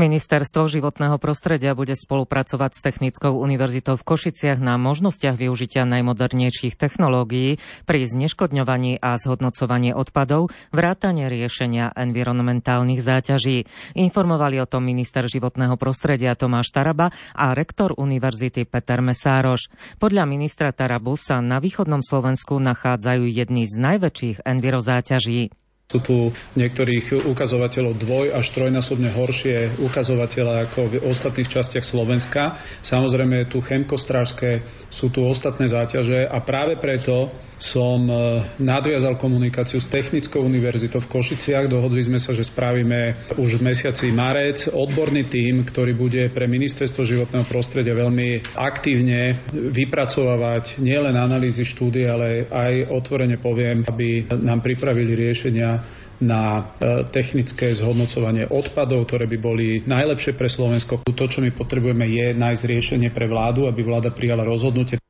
Ministerstvo 0.00 0.64
životného 0.64 1.20
prostredia 1.20 1.76
bude 1.76 1.92
spolupracovať 1.92 2.70
s 2.72 2.80
Technickou 2.80 3.36
univerzitou 3.36 4.00
v 4.00 4.06
Košiciach 4.08 4.56
na 4.56 4.80
možnostiach 4.80 5.36
využitia 5.36 5.84
najmodernejších 5.84 6.72
technológií 6.72 7.60
pri 7.84 8.08
zneškodňovaní 8.08 8.96
a 8.96 9.20
zhodnocovaní 9.20 9.92
odpadov, 9.92 10.48
vrátane 10.72 11.28
riešenia 11.28 11.92
environmentálnych 11.92 13.04
záťaží. 13.04 13.68
Informovali 13.92 14.56
o 14.64 14.64
tom 14.64 14.88
minister 14.88 15.28
životného 15.28 15.76
prostredia 15.76 16.32
Tomáš 16.32 16.72
Taraba 16.72 17.12
a 17.36 17.52
rektor 17.52 17.92
univerzity 17.92 18.64
Peter 18.64 19.04
Mesároš. 19.04 19.68
Podľa 20.00 20.24
ministra 20.24 20.72
Tarabu 20.72 21.20
sa 21.20 21.44
na 21.44 21.60
východnom 21.60 22.00
Slovensku 22.00 22.56
nachádzajú 22.56 23.28
jedny 23.28 23.68
z 23.68 23.76
najväčších 23.76 24.48
envirozáťaží. 24.48 25.52
Sú 25.90 25.98
tu 26.06 26.30
niektorých 26.54 27.26
ukazovateľov 27.26 27.98
dvoj 27.98 28.26
až 28.30 28.46
trojnásobne 28.54 29.10
horšie 29.10 29.82
ukazovatele 29.82 30.70
ako 30.70 30.80
v 30.86 30.94
ostatných 31.02 31.50
častiach 31.50 31.82
Slovenska. 31.82 32.62
Samozrejme 32.86 33.50
tu 33.50 33.58
chemkostrážske, 33.58 34.62
sú 34.94 35.10
tu 35.10 35.26
ostatné 35.26 35.66
záťaže 35.66 36.30
a 36.30 36.38
práve 36.46 36.78
preto 36.78 37.34
som 37.60 38.08
e, 38.08 38.14
nadviazal 38.56 39.20
komunikáciu 39.20 39.76
s 39.84 39.92
Technickou 39.92 40.40
univerzitou 40.40 41.04
v 41.04 41.12
Košiciach. 41.12 41.68
Dohodli 41.68 42.08
sme 42.08 42.16
sa, 42.16 42.32
že 42.32 42.48
spravíme 42.48 43.30
už 43.36 43.60
v 43.60 43.64
mesiaci 43.68 44.08
marec 44.08 44.64
odborný 44.72 45.28
tím, 45.28 45.68
ktorý 45.68 45.92
bude 45.92 46.32
pre 46.32 46.48
Ministerstvo 46.48 47.04
životného 47.04 47.44
prostredia 47.44 47.92
veľmi 47.92 48.56
aktívne 48.56 49.44
vypracovávať 49.52 50.80
nielen 50.80 51.12
analýzy 51.12 51.68
štúdie, 51.68 52.08
ale 52.08 52.48
aj 52.48 52.96
otvorene 52.96 53.36
poviem, 53.36 53.84
aby 53.84 54.24
nám 54.40 54.64
pripravili 54.64 55.12
riešenia 55.12 56.00
na 56.20 56.42
e, 56.56 56.62
technické 57.12 57.72
zhodnocovanie 57.76 58.48
odpadov, 58.48 59.08
ktoré 59.08 59.24
by 59.28 59.38
boli 59.40 59.66
najlepšie 59.84 60.36
pre 60.36 60.48
Slovensko. 60.48 61.04
To, 61.04 61.24
čo 61.28 61.40
my 61.40 61.52
potrebujeme, 61.52 62.08
je 62.08 62.26
nájsť 62.36 62.62
riešenie 62.64 63.08
pre 63.12 63.28
vládu, 63.28 63.68
aby 63.68 63.80
vláda 63.84 64.12
prijala 64.12 64.44
rozhodnutie. 64.44 65.00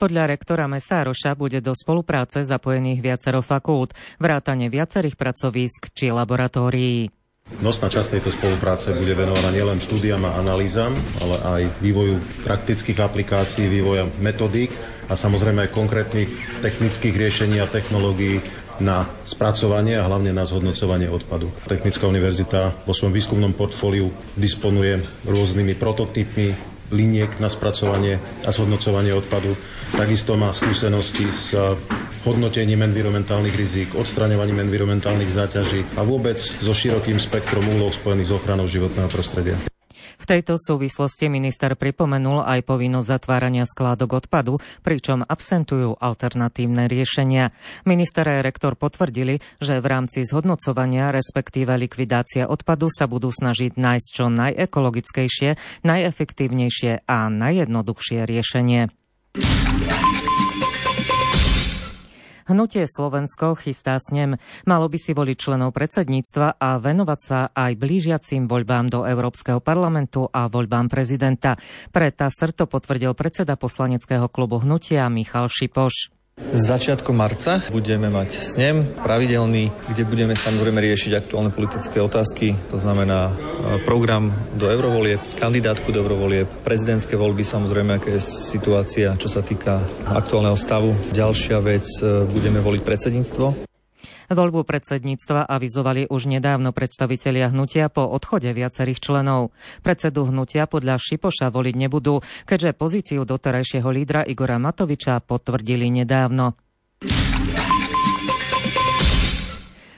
Podľa 0.00 0.32
rektora 0.32 0.64
Mesároša 0.64 1.36
bude 1.36 1.60
do 1.60 1.76
spolupráce 1.76 2.40
zapojených 2.40 3.04
viacero 3.04 3.44
fakult, 3.44 3.92
vrátane 4.16 4.72
viacerých 4.72 5.12
pracovísk 5.12 5.92
či 5.92 6.08
laboratórií. 6.08 7.12
Nosná 7.60 7.92
časť 7.92 8.16
tejto 8.16 8.32
spolupráce 8.32 8.96
bude 8.96 9.12
venovaná 9.12 9.52
nielen 9.52 9.76
štúdiam 9.76 10.24
a 10.24 10.40
analýzam, 10.40 10.96
ale 11.20 11.36
aj 11.44 11.62
vývoju 11.84 12.16
praktických 12.48 12.96
aplikácií, 12.96 13.68
vývoja 13.68 14.08
metodík 14.24 14.72
a 15.12 15.20
samozrejme 15.20 15.68
aj 15.68 15.76
konkrétnych 15.76 16.32
technických 16.64 17.20
riešení 17.20 17.60
a 17.60 17.68
technológií 17.68 18.40
na 18.80 19.04
spracovanie 19.28 20.00
a 20.00 20.08
hlavne 20.08 20.32
na 20.32 20.48
zhodnocovanie 20.48 21.12
odpadu. 21.12 21.52
Technická 21.68 22.08
univerzita 22.08 22.88
vo 22.88 22.96
svojom 22.96 23.12
výskumnom 23.12 23.52
portfóliu 23.52 24.08
disponuje 24.32 25.04
rôznymi 25.28 25.76
prototypmi 25.76 26.79
liniek 26.90 27.38
na 27.38 27.46
spracovanie 27.46 28.18
a 28.44 28.50
zhodnocovanie 28.50 29.14
odpadu. 29.14 29.54
Takisto 29.94 30.34
má 30.34 30.50
skúsenosti 30.50 31.26
s 31.30 31.54
hodnotením 32.26 32.82
environmentálnych 32.84 33.54
rizík, 33.56 33.88
odstraňovaním 33.94 34.66
environmentálnych 34.66 35.30
záťaží 35.30 35.86
a 35.96 36.04
vôbec 36.04 36.36
so 36.38 36.74
širokým 36.74 37.22
spektrom 37.22 37.64
úloh 37.78 37.94
spojených 37.94 38.28
s 38.28 38.36
ochranou 38.36 38.66
životného 38.66 39.08
prostredia. 39.08 39.69
V 40.20 40.28
tejto 40.28 40.60
súvislosti 40.60 41.32
minister 41.32 41.72
pripomenul 41.72 42.44
aj 42.44 42.68
povinnosť 42.68 43.08
zatvárania 43.08 43.64
skládok 43.64 44.20
odpadu, 44.20 44.60
pričom 44.84 45.24
absentujú 45.24 45.96
alternatívne 45.96 46.84
riešenia. 46.92 47.56
Minister 47.88 48.28
a 48.28 48.44
rektor 48.44 48.76
potvrdili, 48.76 49.40
že 49.56 49.80
v 49.80 49.86
rámci 49.88 50.28
zhodnocovania, 50.28 51.08
respektíve 51.08 51.72
likvidácia 51.80 52.44
odpadu 52.52 52.92
sa 52.92 53.08
budú 53.08 53.32
snažiť 53.32 53.80
nájsť 53.80 54.08
čo 54.12 54.28
najekologickejšie, 54.28 55.56
najefektívnejšie 55.88 57.08
a 57.08 57.16
najjednoduchšie 57.32 58.28
riešenie. 58.28 58.92
Hnutie 62.50 62.82
Slovensko 62.90 63.54
chystá 63.54 63.94
snem. 64.02 64.34
Malo 64.66 64.90
by 64.90 64.98
si 64.98 65.14
voliť 65.14 65.36
členov 65.38 65.70
predsedníctva 65.70 66.58
a 66.58 66.82
venovať 66.82 67.20
sa 67.22 67.54
aj 67.54 67.78
blížiacim 67.78 68.50
voľbám 68.50 68.90
do 68.90 69.06
Európskeho 69.06 69.62
parlamentu 69.62 70.26
a 70.26 70.50
voľbám 70.50 70.90
prezidenta. 70.90 71.54
Pre 71.94 72.10
TASR 72.10 72.50
to 72.50 72.66
potvrdil 72.66 73.14
predseda 73.14 73.54
poslaneckého 73.54 74.26
klubu 74.26 74.58
Hnutia 74.58 75.06
Michal 75.06 75.46
Šipoš. 75.46 76.19
Začiatkom 76.50 77.14
marca 77.14 77.62
budeme 77.70 78.10
mať 78.10 78.42
snem 78.42 78.82
pravidelný, 79.06 79.70
kde 79.92 80.02
budeme 80.02 80.34
samozrejme 80.34 80.82
riešiť 80.82 81.12
aktuálne 81.14 81.54
politické 81.54 82.02
otázky, 82.02 82.58
to 82.72 82.76
znamená 82.80 83.30
e, 83.30 83.32
program 83.86 84.34
do 84.58 84.66
eurovolieb, 84.66 85.22
kandidátku 85.38 85.94
do 85.94 86.02
eurovolieb, 86.02 86.50
prezidentské 86.66 87.14
voľby, 87.14 87.46
samozrejme, 87.46 88.02
aká 88.02 88.18
je 88.18 88.22
situácia, 88.24 89.14
čo 89.14 89.30
sa 89.30 89.46
týka 89.46 89.78
aktuálneho 90.10 90.58
stavu. 90.58 90.96
Ďalšia 91.14 91.62
vec, 91.62 91.86
e, 92.02 92.26
budeme 92.26 92.58
voliť 92.58 92.82
predsedníctvo 92.82 93.69
Voľbu 94.30 94.62
predsedníctva 94.62 95.50
avizovali 95.50 96.06
už 96.06 96.30
nedávno 96.30 96.70
predstavitelia 96.70 97.50
hnutia 97.50 97.90
po 97.90 98.06
odchode 98.06 98.46
viacerých 98.54 99.02
členov. 99.02 99.50
Predsedu 99.82 100.30
hnutia 100.30 100.70
podľa 100.70 101.02
Šipoša 101.02 101.50
voliť 101.50 101.74
nebudú, 101.74 102.22
keďže 102.46 102.78
pozíciu 102.78 103.26
doterajšieho 103.26 103.90
lídra 103.90 104.22
Igora 104.22 104.62
Matoviča 104.62 105.18
potvrdili 105.18 105.90
nedávno. 105.90 106.54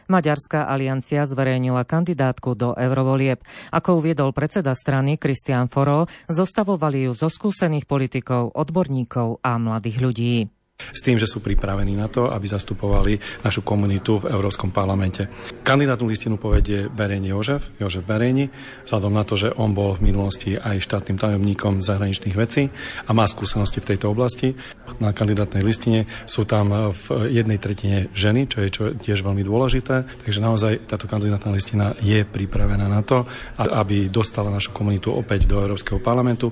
Maďarská 0.09 0.65
aliancia 0.65 1.29
zverejnila 1.29 1.85
kandidátku 1.85 2.57
do 2.57 2.73
eurovolieb. 2.73 3.45
Ako 3.69 4.01
uviedol 4.01 4.33
predseda 4.33 4.73
strany 4.73 5.21
Kristian 5.21 5.69
Foro, 5.69 6.09
zostavovali 6.33 7.05
ju 7.05 7.13
zo 7.13 7.29
skúsených 7.29 7.85
politikov, 7.85 8.57
odborníkov 8.57 9.45
a 9.45 9.61
mladých 9.61 9.99
ľudí. 10.01 10.62
S 10.91 11.01
tým, 11.05 11.23
že 11.23 11.31
sú 11.31 11.39
pripravení 11.39 11.95
na 11.95 12.11
to, 12.11 12.27
aby 12.27 12.51
zastupovali 12.51 13.17
našu 13.47 13.63
komunitu 13.63 14.19
v 14.19 14.35
Európskom 14.35 14.75
parlamente. 14.75 15.31
Kandidátnu 15.63 16.11
listinu 16.11 16.37
povedie 16.37 16.91
Bereni 16.91 17.31
Jožef, 17.31 17.71
Jožef 17.79 18.03
Bereni, 18.03 18.51
vzhľadom 18.85 19.13
na 19.15 19.23
to, 19.23 19.39
že 19.39 19.55
on 19.55 19.71
bol 19.71 19.95
v 19.95 20.11
minulosti 20.11 20.59
aj 20.59 20.83
štátnym 20.83 21.19
tajomníkom 21.21 21.81
zahraničných 21.81 22.35
vecí 22.35 22.67
a 23.07 23.11
má 23.15 23.29
skúsenosti 23.31 23.79
v 23.79 23.95
tejto 23.95 24.11
oblasti. 24.11 24.59
Na 24.99 25.15
kandidátnej 25.15 25.63
listine 25.63 26.11
sú 26.27 26.43
tam 26.45 26.93
v 26.93 27.31
jednej 27.31 27.63
tretine 27.63 28.11
ženy, 28.13 28.51
čo 28.51 28.59
je 28.65 28.69
čo 28.73 28.83
tiež 28.97 29.23
veľmi 29.23 29.45
dôležité. 29.45 30.25
Takže 30.27 30.41
naozaj 30.43 30.73
táto 30.89 31.07
kandidátna 31.07 31.55
listina 31.55 31.95
je 32.01 32.25
pripravená 32.25 32.89
na 32.89 33.05
to, 33.05 33.29
aby 33.59 34.09
dostala 34.09 34.51
našu 34.51 34.75
komunitu 34.75 35.13
opäť 35.13 35.47
do 35.47 35.61
Európskeho 35.61 36.01
parlamentu. 36.03 36.51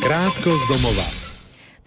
Krátko 0.00 0.56
z 0.56 0.68
domova. 0.68 1.19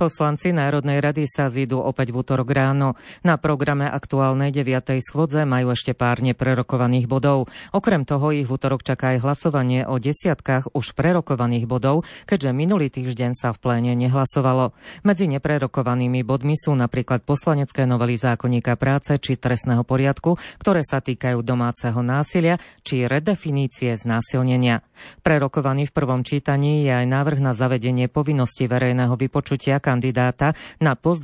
Poslanci 0.04 0.52
Národnej 0.52 1.00
rady 1.00 1.24
sa 1.24 1.48
zídu 1.48 1.80
opäť 1.80 2.12
v 2.12 2.28
útorok 2.28 2.52
ráno. 2.52 3.00
Na 3.24 3.40
programe 3.40 3.88
aktuálnej 3.88 4.52
9. 4.52 5.00
schôdze 5.00 5.48
majú 5.48 5.72
ešte 5.72 5.96
pár 5.96 6.20
neprerokovaných 6.20 7.08
bodov. 7.08 7.48
Okrem 7.72 8.04
toho 8.04 8.36
ich 8.36 8.44
v 8.44 8.52
útorok 8.52 8.84
čaká 8.84 9.16
aj 9.16 9.24
hlasovanie 9.24 9.88
o 9.88 9.96
desiatkách 9.96 10.76
už 10.76 10.92
prerokovaných 11.00 11.72
bodov, 11.72 12.04
keďže 12.28 12.52
minulý 12.52 12.92
týždeň 12.92 13.32
sa 13.32 13.56
v 13.56 13.64
pléne 13.64 13.96
nehlasovalo. 13.96 14.76
Medzi 15.08 15.32
neprerokovanými 15.32 16.28
bodmi 16.28 16.60
sú 16.60 16.76
napríklad 16.76 17.24
poslanecké 17.24 17.88
novely 17.88 18.20
zákonníka 18.20 18.76
práce 18.76 19.16
či 19.24 19.40
trestného 19.40 19.88
poriadku, 19.88 20.36
ktoré 20.60 20.84
sa 20.84 21.00
týkajú 21.00 21.40
domáceho 21.48 22.04
násilia 22.04 22.60
či 22.84 23.08
redefinície 23.08 23.96
znásilnenia. 23.96 24.84
Prerokovaný 25.24 25.88
v 25.88 25.96
prvom 25.96 26.28
čítaní 26.28 26.84
je 26.84 26.92
aj 26.92 27.08
návrh 27.08 27.40
na 27.40 27.56
zavedenie 27.56 28.12
povinnosti 28.12 28.68
verejného 28.68 29.16
vypočutia 29.16 29.80
kandidáta 29.94 30.58
na 30.82 30.98
post 30.98 31.22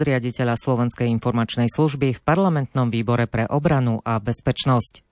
Slovenskej 0.54 1.10
informačnej 1.10 1.66
služby 1.66 2.14
v 2.14 2.22
parlamentnom 2.22 2.94
výbore 2.94 3.26
pre 3.26 3.50
obranu 3.50 4.06
a 4.06 4.22
bezpečnosť. 4.22 5.09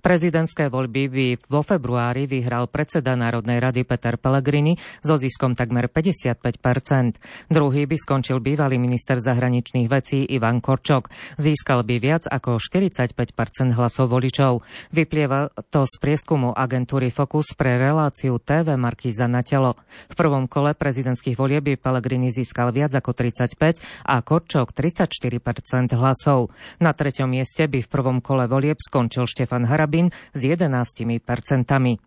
Prezidentské 0.00 0.72
voľby 0.72 1.02
by 1.10 1.26
vo 1.50 1.60
februári 1.60 2.24
vyhral 2.24 2.70
predseda 2.70 3.18
Národnej 3.18 3.60
rady 3.60 3.82
Peter 3.84 4.16
Pellegrini 4.16 4.76
so 5.02 5.18
ziskom 5.18 5.52
takmer 5.58 5.90
55% 5.90 7.20
Druhý 7.50 7.84
by 7.86 7.96
skončil 7.98 8.38
bývalý 8.38 8.78
minister 8.78 9.18
zahraničných 9.18 9.90
vecí 9.90 10.22
Ivan 10.28 10.62
Korčok. 10.62 11.10
Získal 11.36 11.82
by 11.82 11.96
viac 11.98 12.24
ako 12.30 12.62
45 12.62 13.74
hlasov 13.74 14.12
voličov. 14.12 14.62
Vyplieva 14.94 15.50
to 15.68 15.84
z 15.84 15.94
prieskumu 15.98 16.54
agentúry 16.54 17.10
Focus 17.10 17.52
pre 17.58 17.76
reláciu 17.76 18.38
TV 18.38 18.78
Markíza 18.78 19.26
na 19.26 19.42
telo. 19.42 19.76
V 20.08 20.14
prvom 20.14 20.46
kole 20.46 20.72
prezidentských 20.78 21.36
volieb 21.36 21.66
by 21.66 21.74
Pellegrini 21.76 22.30
získal 22.30 22.70
viac 22.70 22.94
ako 22.94 23.12
35 23.12 23.82
a 24.06 24.22
Korčok 24.22 24.72
34% 24.72 25.92
hlasov. 25.98 26.54
Na 26.78 26.94
treťom 26.94 27.28
mieste 27.28 27.66
by 27.66 27.82
v 27.84 27.88
prvom 27.88 28.18
kole 28.22 28.46
volieb 28.46 28.78
skončil 28.80 29.26
Štefan 29.26 29.59
Štefan 29.60 29.68
Harabin 29.68 30.08
s 30.32 30.40
11 30.40 31.20
percentami. 31.20 32.00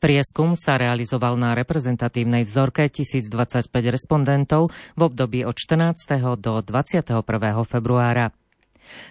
Prieskum 0.00 0.56
sa 0.56 0.78
realizoval 0.80 1.36
na 1.36 1.52
reprezentatívnej 1.52 2.46
vzorke 2.46 2.88
1025 2.88 3.68
respondentov 3.90 4.70
v 4.96 5.00
období 5.02 5.44
od 5.44 5.58
14. 5.58 6.40
do 6.40 6.62
21. 6.64 7.20
februára. 7.68 8.32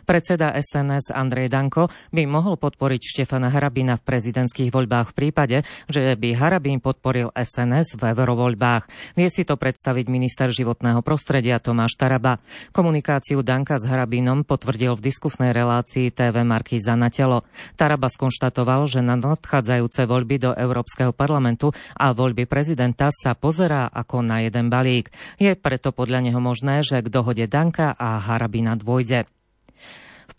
Predseda 0.03 0.53
SNS 0.55 1.13
Andrej 1.13 1.49
Danko 1.49 1.87
by 2.11 2.23
mohol 2.27 2.59
podporiť 2.59 3.01
Štefana 3.01 3.49
Harabina 3.49 3.95
v 3.95 4.05
prezidentských 4.05 4.69
voľbách 4.69 5.13
v 5.13 5.17
prípade, 5.17 5.57
že 5.87 6.13
by 6.17 6.29
Harabín 6.35 6.83
podporil 6.83 7.31
SNS 7.33 7.97
v 7.97 8.11
eurovoľbách. 8.11 9.15
Vie 9.15 9.29
si 9.31 9.47
to 9.47 9.55
predstaviť 9.55 10.05
minister 10.11 10.51
životného 10.51 10.99
prostredia 11.01 11.57
Tomáš 11.57 11.95
Taraba. 11.95 12.41
Komunikáciu 12.75 13.41
Danka 13.41 13.79
s 13.79 13.87
Harabínom 13.87 14.43
potvrdil 14.43 14.97
v 14.97 15.05
diskusnej 15.05 15.55
relácii 15.55 16.11
TV 16.11 16.43
Markíza 16.43 16.93
na 16.99 17.07
telo. 17.07 17.47
Taraba 17.79 18.11
skonštatoval, 18.11 18.85
že 18.89 18.99
na 18.99 19.15
nadchádzajúce 19.15 20.05
voľby 20.05 20.35
do 20.41 20.51
Európskeho 20.53 21.15
parlamentu 21.15 21.71
a 21.95 22.11
voľby 22.11 22.45
prezidenta 22.49 23.09
sa 23.13 23.37
pozerá 23.37 23.87
ako 23.87 24.25
na 24.25 24.43
jeden 24.43 24.67
balík. 24.67 25.11
Je 25.39 25.55
preto 25.55 25.95
podľa 25.95 26.25
neho 26.25 26.41
možné, 26.43 26.81
že 26.83 26.99
k 26.99 27.07
dohode 27.07 27.45
Danka 27.47 27.95
a 27.95 28.19
Harabina 28.19 28.75
dôjde 28.75 29.38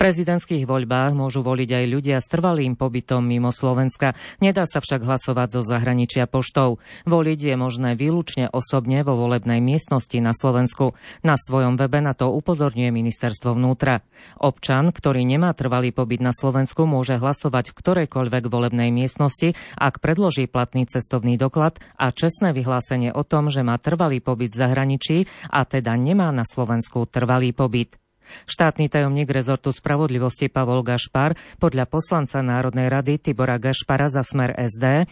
prezidentských 0.01 0.65
voľbách 0.65 1.13
môžu 1.13 1.45
voliť 1.45 1.77
aj 1.77 1.85
ľudia 1.85 2.17
s 2.25 2.33
trvalým 2.33 2.73
pobytom 2.73 3.21
mimo 3.21 3.53
Slovenska. 3.53 4.17
Nedá 4.41 4.65
sa 4.65 4.81
však 4.81 5.05
hlasovať 5.05 5.61
zo 5.61 5.61
zahraničia 5.61 6.25
poštou. 6.25 6.81
Voliť 7.05 7.53
je 7.53 7.55
možné 7.61 8.01
výlučne 8.01 8.49
osobne 8.49 9.05
vo 9.05 9.21
volebnej 9.21 9.61
miestnosti 9.61 10.17
na 10.25 10.33
Slovensku. 10.33 10.97
Na 11.21 11.37
svojom 11.37 11.77
webe 11.77 12.01
na 12.01 12.17
to 12.17 12.33
upozorňuje 12.33 12.89
ministerstvo 12.89 13.53
vnútra. 13.53 14.01
Občan, 14.41 14.89
ktorý 14.89 15.21
nemá 15.29 15.53
trvalý 15.53 15.93
pobyt 15.93 16.25
na 16.25 16.33
Slovensku, 16.33 16.89
môže 16.89 17.21
hlasovať 17.21 17.77
v 17.77 17.77
ktorejkoľvek 17.77 18.49
volebnej 18.49 18.89
miestnosti, 18.89 19.53
ak 19.77 20.01
predloží 20.01 20.49
platný 20.49 20.89
cestovný 20.89 21.37
doklad 21.37 21.77
a 22.01 22.09
čestné 22.09 22.57
vyhlásenie 22.57 23.13
o 23.13 23.21
tom, 23.21 23.53
že 23.53 23.61
má 23.61 23.77
trvalý 23.77 24.25
pobyt 24.25 24.57
v 24.57 24.61
zahraničí 24.65 25.17
a 25.53 25.69
teda 25.69 25.93
nemá 26.01 26.33
na 26.33 26.49
Slovensku 26.49 27.05
trvalý 27.05 27.53
pobyt. 27.53 28.01
Štátny 28.49 28.91
tajomník 28.91 29.31
rezortu 29.31 29.75
spravodlivosti 29.75 30.51
Pavol 30.51 30.83
Gašpar 30.87 31.35
podľa 31.59 31.87
poslanca 31.87 32.41
Národnej 32.41 32.91
rady 32.91 33.21
Tibora 33.21 33.61
Gašpara 33.61 34.11
za 34.11 34.27
smer 34.27 34.55
SD 34.57 35.07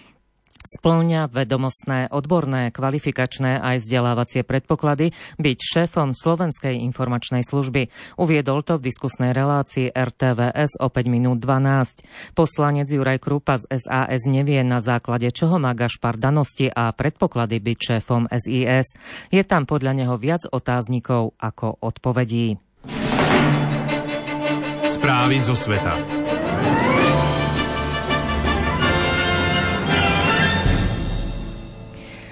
splňa 0.68 1.30
vedomostné, 1.30 2.10
odborné, 2.10 2.74
kvalifikačné 2.74 3.62
aj 3.62 3.80
vzdelávacie 3.80 4.42
predpoklady 4.42 5.14
byť 5.38 5.58
šéfom 5.58 6.12
Slovenskej 6.12 6.82
informačnej 6.84 7.46
služby. 7.46 7.88
Uviedol 8.18 8.60
to 8.66 8.76
v 8.76 8.90
diskusnej 8.90 9.32
relácii 9.32 9.94
RTVS 9.94 10.82
o 10.82 10.92
5 10.92 11.08
minút 11.08 11.38
12. 11.40 12.36
Poslanec 12.36 12.88
Juraj 12.90 13.18
Krupa 13.22 13.56
z 13.56 13.70
SAS 13.78 14.28
nevie 14.28 14.60
na 14.66 14.82
základe 14.82 15.30
čoho 15.32 15.56
má 15.56 15.72
Gašpar 15.72 16.18
danosti 16.18 16.68
a 16.68 16.90
predpoklady 16.92 17.62
byť 17.62 17.78
šéfom 17.78 18.28
SIS. 18.28 18.92
Je 19.32 19.42
tam 19.46 19.64
podľa 19.64 20.04
neho 20.04 20.14
viac 20.20 20.44
otáznikov 20.50 21.38
ako 21.38 21.80
odpovedí. 21.80 22.67
Správy 24.88 25.36
zo 25.36 25.52
sveta. 25.52 26.00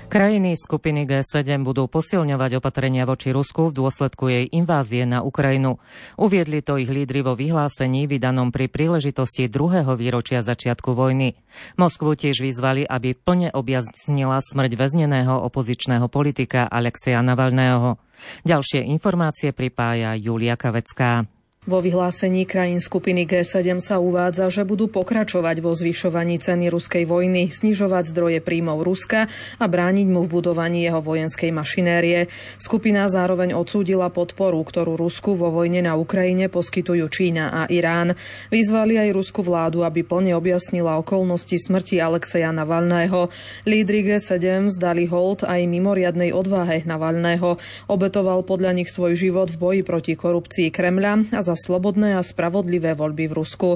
Krajiny 0.09 0.57
skupiny 0.57 1.05
G7 1.05 1.61
budú 1.61 1.85
posilňovať 1.85 2.57
opatrenia 2.57 3.05
voči 3.05 3.37
Rusku 3.37 3.69
v 3.69 3.77
dôsledku 3.77 4.33
jej 4.33 4.49
invázie 4.49 5.05
na 5.05 5.21
Ukrajinu. 5.21 5.77
Uviedli 6.17 6.65
to 6.65 6.81
ich 6.81 6.89
lídry 6.89 7.21
vo 7.21 7.37
vyhlásení 7.37 8.09
vydanom 8.09 8.49
pri 8.49 8.73
príležitosti 8.73 9.53
druhého 9.53 9.93
výročia 9.93 10.41
začiatku 10.41 10.97
vojny. 10.97 11.37
Moskvu 11.77 12.17
tiež 12.17 12.41
vyzvali, 12.41 12.89
aby 12.89 13.13
plne 13.13 13.53
objasnila 13.53 14.41
smrť 14.41 14.73
väzneného 14.81 15.45
opozičného 15.45 16.09
politika 16.09 16.65
Alexeja 16.73 17.21
Navalného. 17.21 18.01
Ďalšie 18.49 18.89
informácie 18.89 19.53
pripája 19.53 20.17
Julia 20.17 20.57
Kavecká. 20.57 21.36
Vo 21.67 21.83
vyhlásení 21.83 22.47
krajín 22.47 22.79
skupiny 22.79 23.27
G7 23.27 23.83
sa 23.83 23.99
uvádza, 23.99 24.47
že 24.55 24.63
budú 24.63 24.87
pokračovať 24.87 25.59
vo 25.59 25.75
zvyšovaní 25.75 26.39
ceny 26.39 26.71
ruskej 26.71 27.03
vojny, 27.11 27.51
snižovať 27.51 28.15
zdroje 28.15 28.39
príjmov 28.39 28.87
Ruska 28.87 29.27
a 29.59 29.65
brániť 29.67 30.07
mu 30.07 30.23
v 30.23 30.31
budovaní 30.31 30.87
jeho 30.87 31.03
vojenskej 31.03 31.51
mašinérie. 31.51 32.31
Skupina 32.63 33.11
zároveň 33.11 33.59
odsúdila 33.59 34.15
podporu, 34.15 34.63
ktorú 34.63 34.95
Rusku 34.95 35.35
vo 35.35 35.51
vojne 35.51 35.83
na 35.83 35.99
Ukrajine 35.99 36.47
poskytujú 36.47 37.03
Čína 37.11 37.51
a 37.51 37.63
Irán. 37.67 38.15
Vyzvali 38.55 39.03
aj 39.03 39.19
ruskú 39.19 39.43
vládu, 39.43 39.83
aby 39.83 40.07
plne 40.07 40.39
objasnila 40.39 41.03
okolnosti 41.03 41.59
smrti 41.59 41.99
Alexeja 41.99 42.55
Navalného. 42.55 43.27
Lídry 43.67 44.07
G7 44.07 44.71
zdali 44.71 45.11
hold 45.11 45.43
aj 45.43 45.67
mimoriadnej 45.67 46.31
odvahe 46.31 46.87
Navalného. 46.87 47.59
Obetoval 47.91 48.47
podľa 48.47 48.71
nich 48.71 48.87
svoj 48.87 49.19
život 49.19 49.51
v 49.51 49.59
boji 49.59 49.81
proti 49.83 50.15
korupcii 50.15 50.71
Kremľa 50.71 51.35
a 51.35 51.43
za 51.43 51.56
slobodné 51.57 52.15
a 52.15 52.23
spravodlivé 52.23 52.93
voľby 52.93 53.33
v 53.33 53.37
Rusku. 53.41 53.69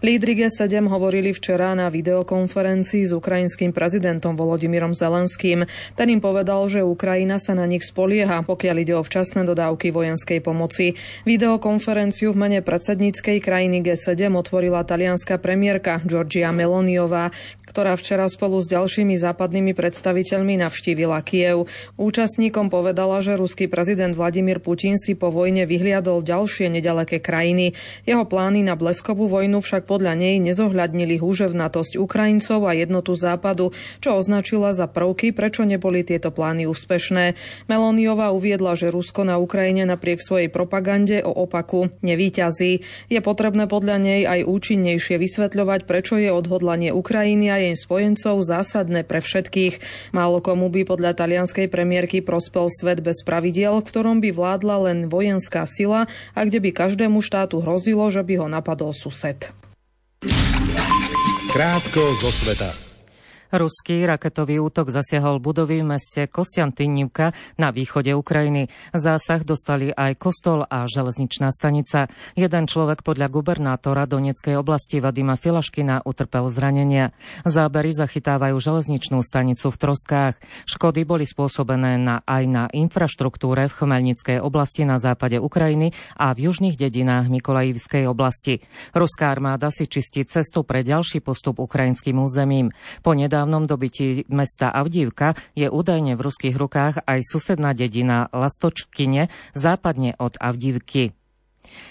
Lídry 0.00 0.46
G7 0.46 0.86
hovorili 0.86 1.34
včera 1.34 1.74
na 1.74 1.90
videokonferencii 1.90 3.04
s 3.04 3.12
ukrajinským 3.12 3.74
prezidentom 3.74 4.38
Volodymyrom 4.38 4.94
Zelenským. 4.94 5.66
Ten 5.98 6.08
im 6.08 6.22
povedal, 6.22 6.64
že 6.70 6.86
Ukrajina 6.86 7.42
sa 7.42 7.58
na 7.58 7.66
nich 7.66 7.82
spolieha, 7.82 8.46
pokiaľ 8.46 8.76
ide 8.78 8.94
o 8.94 9.02
včasné 9.02 9.42
dodávky 9.42 9.90
vojenskej 9.90 10.38
pomoci. 10.38 10.94
Videokonferenciu 11.26 12.30
v 12.30 12.40
mene 12.40 12.60
predsedníckej 12.62 13.42
krajiny 13.42 13.82
G7 13.82 14.30
otvorila 14.38 14.86
talianská 14.86 15.42
premiérka 15.42 15.98
Georgia 16.06 16.54
Meloniová, 16.54 17.34
ktorá 17.66 17.98
včera 17.98 18.30
spolu 18.30 18.62
s 18.62 18.70
ďalšími 18.70 19.18
západnými 19.18 19.74
predstaviteľmi 19.74 20.62
navštívila 20.62 21.18
Kiev. 21.26 21.66
Účastníkom 21.98 22.70
povedala, 22.70 23.18
že 23.18 23.34
ruský 23.34 23.66
prezident 23.66 24.14
Vladimír 24.14 24.62
Putin 24.62 24.94
si 24.94 25.18
po 25.18 25.32
vojne 25.34 25.66
vyhliadol 25.66 26.22
ďalšie 26.22 26.70
nedaleké 26.70 27.18
krajiny. 27.24 27.72
Jeho 28.04 28.28
plány 28.28 28.60
na 28.60 28.76
bleskovú 28.76 29.24
vojnu 29.32 29.64
však 29.64 29.88
podľa 29.88 30.20
nej 30.20 30.36
nezohľadnili 30.44 31.16
húževnatosť 31.16 31.96
Ukrajincov 31.96 32.68
a 32.68 32.76
jednotu 32.76 33.16
západu, 33.16 33.72
čo 34.04 34.20
označila 34.20 34.76
za 34.76 34.84
prvky, 34.84 35.32
prečo 35.32 35.64
neboli 35.64 36.04
tieto 36.04 36.28
plány 36.28 36.68
úspešné. 36.68 37.32
Meloniová 37.72 38.36
uviedla, 38.36 38.76
že 38.76 38.92
Rusko 38.92 39.24
na 39.24 39.40
Ukrajine 39.40 39.88
napriek 39.88 40.20
svojej 40.20 40.52
propagande 40.52 41.24
o 41.24 41.32
opaku 41.32 41.88
nevýťazí. 42.04 42.84
Je 43.08 43.20
potrebné 43.24 43.64
podľa 43.64 43.96
nej 43.96 44.20
aj 44.28 44.44
účinnejšie 44.44 45.16
vysvetľovať, 45.16 45.88
prečo 45.88 46.20
je 46.20 46.28
odhodlanie 46.28 46.92
Ukrajiny 46.92 47.46
a 47.48 47.56
jej 47.62 47.76
spojencov 47.78 48.42
zásadné 48.44 49.06
pre 49.06 49.22
všetkých. 49.22 49.80
Málo 50.12 50.42
komu 50.42 50.68
by 50.68 50.84
podľa 50.84 51.14
talianskej 51.14 51.70
premiérky 51.70 52.20
prospel 52.20 52.66
svet 52.68 52.98
bez 53.00 53.22
pravidiel, 53.22 53.78
v 53.80 53.88
ktorom 53.88 54.18
by 54.18 54.34
vládla 54.34 54.76
len 54.90 54.98
vojenská 55.06 55.64
sila 55.70 56.10
a 56.34 56.40
kde 56.42 56.58
by 56.58 56.70
každému 56.74 57.13
štátu 57.20 57.62
hrozilo, 57.62 58.06
že 58.10 58.22
by 58.22 58.34
ho 58.42 58.46
napadol 58.48 58.94
sused. 58.94 59.50
Krátko 61.54 62.02
zo 62.18 62.30
sveta. 62.34 62.83
Ruský 63.54 64.02
raketový 64.02 64.58
útok 64.58 64.90
zasiahol 64.90 65.38
budovy 65.38 65.86
v 65.86 65.94
meste 65.94 66.26
Kostiantynivka 66.26 67.30
na 67.54 67.70
východe 67.70 68.10
Ukrajiny. 68.10 68.66
Zásah 68.90 69.46
dostali 69.46 69.94
aj 69.94 70.18
kostol 70.18 70.66
a 70.66 70.82
železničná 70.90 71.54
stanica. 71.54 72.10
Jeden 72.34 72.66
človek 72.66 73.06
podľa 73.06 73.30
gubernátora 73.30 74.10
Donetskej 74.10 74.58
oblasti 74.58 74.98
Vadima 74.98 75.38
Filaškina 75.38 76.02
utrpel 76.02 76.50
zranenia. 76.50 77.14
Zábery 77.46 77.94
zachytávajú 77.94 78.58
železničnú 78.58 79.22
stanicu 79.22 79.70
v 79.70 79.78
Troskách. 79.78 80.34
Škody 80.66 81.06
boli 81.06 81.22
spôsobené 81.22 81.94
na, 81.94 82.26
aj 82.26 82.44
na 82.50 82.64
infraštruktúre 82.74 83.70
v 83.70 83.76
Chmelnickej 83.78 84.42
oblasti 84.42 84.82
na 84.82 84.98
západe 84.98 85.38
Ukrajiny 85.38 85.94
a 86.18 86.34
v 86.34 86.50
južných 86.50 86.74
dedinách 86.74 87.30
Mikolajivskej 87.30 88.10
oblasti. 88.10 88.66
Ruská 88.98 89.30
armáda 89.30 89.70
si 89.70 89.86
čistí 89.86 90.26
cestu 90.26 90.66
pre 90.66 90.82
ďalší 90.82 91.22
postup 91.22 91.62
ukrajinským 91.62 92.18
územím. 92.18 92.74
Po 93.06 93.14
nedávnom 93.14 93.43
nedávnom 93.44 93.68
dobití 93.68 94.24
mesta 94.32 94.72
Avdívka 94.72 95.36
je 95.52 95.68
údajne 95.68 96.16
v 96.16 96.24
ruských 96.24 96.56
rukách 96.56 97.04
aj 97.04 97.20
susedná 97.20 97.76
dedina 97.76 98.32
Lastočkine 98.32 99.28
západne 99.52 100.16
od 100.16 100.40
Avdívky. 100.40 101.12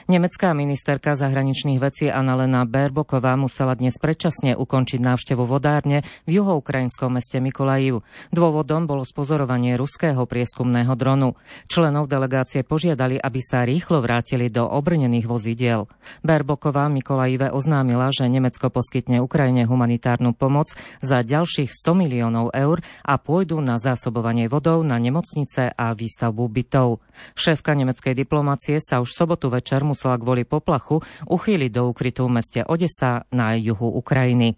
Nemecká 0.05 0.51
ministerka 0.51 1.15
zahraničných 1.15 1.79
vecí 1.79 2.05
Annalena 2.11 2.67
Berboková 2.67 3.33
musela 3.33 3.73
dnes 3.73 3.95
predčasne 3.97 4.53
ukončiť 4.53 4.99
návštevu 5.01 5.47
vodárne 5.47 6.05
v 6.29 6.43
juhoukrajinskom 6.43 7.17
meste 7.17 7.39
Mikolajiv. 7.39 8.03
Dôvodom 8.35 8.85
bolo 8.85 9.07
spozorovanie 9.07 9.73
ruského 9.79 10.27
prieskumného 10.27 10.93
dronu. 10.99 11.39
Členov 11.71 12.11
delegácie 12.11 12.67
požiadali, 12.67 13.17
aby 13.17 13.39
sa 13.39 13.63
rýchlo 13.63 14.03
vrátili 14.03 14.51
do 14.53 14.67
obrnených 14.67 15.25
vozidiel. 15.25 15.87
Berboková 16.21 16.91
Mikolajive 16.91 17.49
oznámila, 17.49 18.13
že 18.13 18.27
Nemecko 18.29 18.69
poskytne 18.69 19.23
Ukrajine 19.23 19.63
humanitárnu 19.63 20.35
pomoc 20.37 20.75
za 20.99 21.23
ďalších 21.23 21.71
100 21.71 21.95
miliónov 21.97 22.53
eur 22.53 22.83
a 23.07 23.15
pôjdu 23.17 23.63
na 23.63 23.79
zásobovanie 23.79 24.51
vodou 24.51 24.83
na 24.83 24.99
nemocnice 24.99 25.73
a 25.73 25.95
výstavbu 25.95 26.43
bytov. 26.51 27.01
Šéfka 27.33 27.73
nemeckej 27.73 28.13
diplomácie 28.13 28.77
sa 28.77 29.01
už 29.01 29.09
sobotu 29.09 29.49
večer 29.49 29.72
večer 29.73 29.89
musela 29.89 30.21
kvôli 30.21 30.45
poplachu 30.45 31.01
uchýliť 31.25 31.71
do 31.73 31.89
ukrytú 31.89 32.29
meste 32.29 32.61
Odesa 32.61 33.25
na 33.33 33.57
juhu 33.57 33.89
Ukrajiny. 33.89 34.53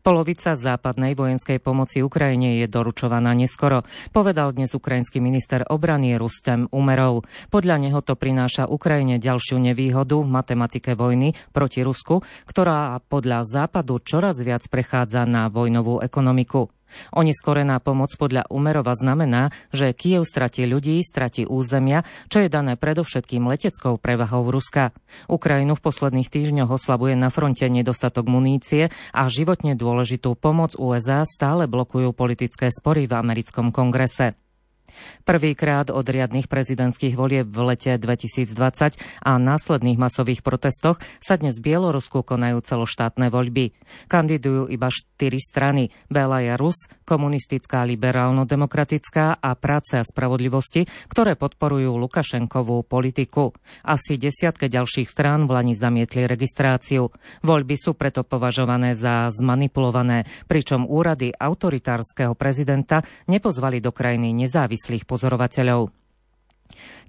Polovica 0.00 0.56
západnej 0.56 1.12
vojenskej 1.16 1.60
pomoci 1.60 2.00
Ukrajine 2.04 2.60
je 2.60 2.66
doručovaná 2.68 3.36
neskoro, 3.36 3.84
povedal 4.12 4.56
dnes 4.56 4.72
ukrajinský 4.72 5.20
minister 5.20 5.64
obrany 5.68 6.16
Rustem 6.16 6.68
Umerov. 6.72 7.28
Podľa 7.52 7.76
neho 7.80 8.00
to 8.00 8.16
prináša 8.16 8.68
Ukrajine 8.68 9.20
ďalšiu 9.20 9.60
nevýhodu 9.60 10.16
v 10.20 10.28
matematike 10.28 10.96
vojny 10.96 11.36
proti 11.52 11.84
Rusku, 11.84 12.24
ktorá 12.48 13.00
podľa 13.04 13.44
západu 13.44 14.00
čoraz 14.00 14.40
viac 14.40 14.64
prechádza 14.68 15.28
na 15.28 15.52
vojnovú 15.52 16.00
ekonomiku. 16.04 16.72
Oneskorená 17.14 17.78
pomoc 17.78 18.12
podľa 18.18 18.48
Umerova 18.50 18.92
znamená, 18.98 19.54
že 19.70 19.94
Kiev 19.96 20.28
stratí 20.28 20.66
ľudí, 20.66 21.00
stratí 21.00 21.48
územia, 21.48 22.04
čo 22.28 22.44
je 22.44 22.48
dané 22.50 22.74
predovšetkým 22.74 23.46
leteckou 23.46 23.96
prevahou 23.96 24.50
Ruska. 24.50 24.90
Ukrajinu 25.30 25.78
v 25.78 25.84
posledných 25.84 26.28
týždňoch 26.28 26.70
oslabuje 26.74 27.14
na 27.14 27.30
fronte 27.30 27.64
nedostatok 27.70 28.26
munície 28.26 28.90
a 29.14 29.22
životne 29.30 29.78
dôležitú 29.78 30.34
pomoc 30.34 30.74
USA 30.76 31.22
stále 31.24 31.70
blokujú 31.70 32.10
politické 32.12 32.68
spory 32.68 33.06
v 33.06 33.14
americkom 33.16 33.70
kongrese. 33.70 34.41
Prvýkrát 35.24 35.88
od 35.88 36.04
riadnych 36.04 36.50
prezidentských 36.50 37.16
volieb 37.16 37.48
v 37.48 37.72
lete 37.72 37.96
2020 37.96 38.98
a 39.22 39.32
následných 39.40 39.98
masových 39.98 40.44
protestoch 40.44 41.00
sa 41.18 41.34
dnes 41.40 41.58
v 41.58 41.72
Bielorusku 41.72 42.20
konajú 42.26 42.60
celoštátne 42.60 43.32
voľby. 43.32 43.72
Kandidujú 44.12 44.68
iba 44.68 44.92
štyri 44.92 45.40
strany. 45.40 45.88
Belaja 46.12 46.60
Rus, 46.60 46.90
komunistická, 47.08 47.88
liberálno-demokratická 47.88 49.40
a 49.40 49.50
práce 49.56 49.96
a 49.96 50.04
spravodlivosti, 50.04 50.84
ktoré 51.08 51.38
podporujú 51.38 51.96
Lukašenkovú 51.96 52.84
politiku. 52.84 53.56
Asi 53.86 54.18
desiatke 54.20 54.66
ďalších 54.68 55.08
strán 55.08 55.48
v 55.48 55.54
Lani 55.56 55.74
zamietli 55.78 56.26
registráciu. 56.28 57.08
Voľby 57.46 57.78
sú 57.78 57.94
preto 57.96 58.26
považované 58.26 58.98
za 58.98 59.30
zmanipulované, 59.30 60.26
pričom 60.50 60.84
úrady 60.84 61.30
autoritárskeho 61.30 62.34
prezidenta 62.34 63.00
nepozvali 63.30 63.78
do 63.78 63.94
krajiny 63.94 64.34
nezávislých 64.34 64.81
nezávislých 64.82 65.06
pozorovateľov. 65.06 65.94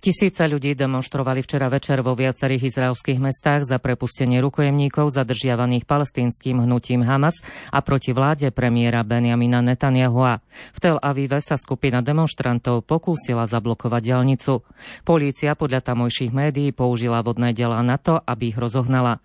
Tisíce 0.04 0.44
ľudí 0.44 0.76
demonstrovali 0.76 1.40
včera 1.40 1.72
večer 1.72 2.04
vo 2.04 2.12
viacerých 2.12 2.68
izraelských 2.68 3.24
mestách 3.24 3.64
za 3.64 3.80
prepustenie 3.80 4.44
rukojemníkov 4.44 5.16
zadržiavaných 5.16 5.88
palestínskym 5.88 6.60
hnutím 6.60 7.08
Hamas 7.08 7.40
a 7.72 7.80
proti 7.80 8.12
vláde 8.12 8.52
premiéra 8.52 9.08
Benjamina 9.08 9.64
Netanyahua. 9.64 10.44
V 10.76 10.80
Tel 10.84 11.00
Avive 11.00 11.40
sa 11.40 11.56
skupina 11.56 12.04
demonstrantov 12.04 12.84
pokúsila 12.84 13.48
zablokovať 13.48 14.02
dielnicu. 14.04 14.68
Polícia 15.08 15.56
podľa 15.56 15.80
tamojších 15.96 16.36
médií 16.36 16.76
použila 16.76 17.24
vodné 17.24 17.56
dela 17.56 17.80
na 17.80 17.96
to, 17.96 18.20
aby 18.20 18.52
ich 18.52 18.60
rozohnala. 18.60 19.24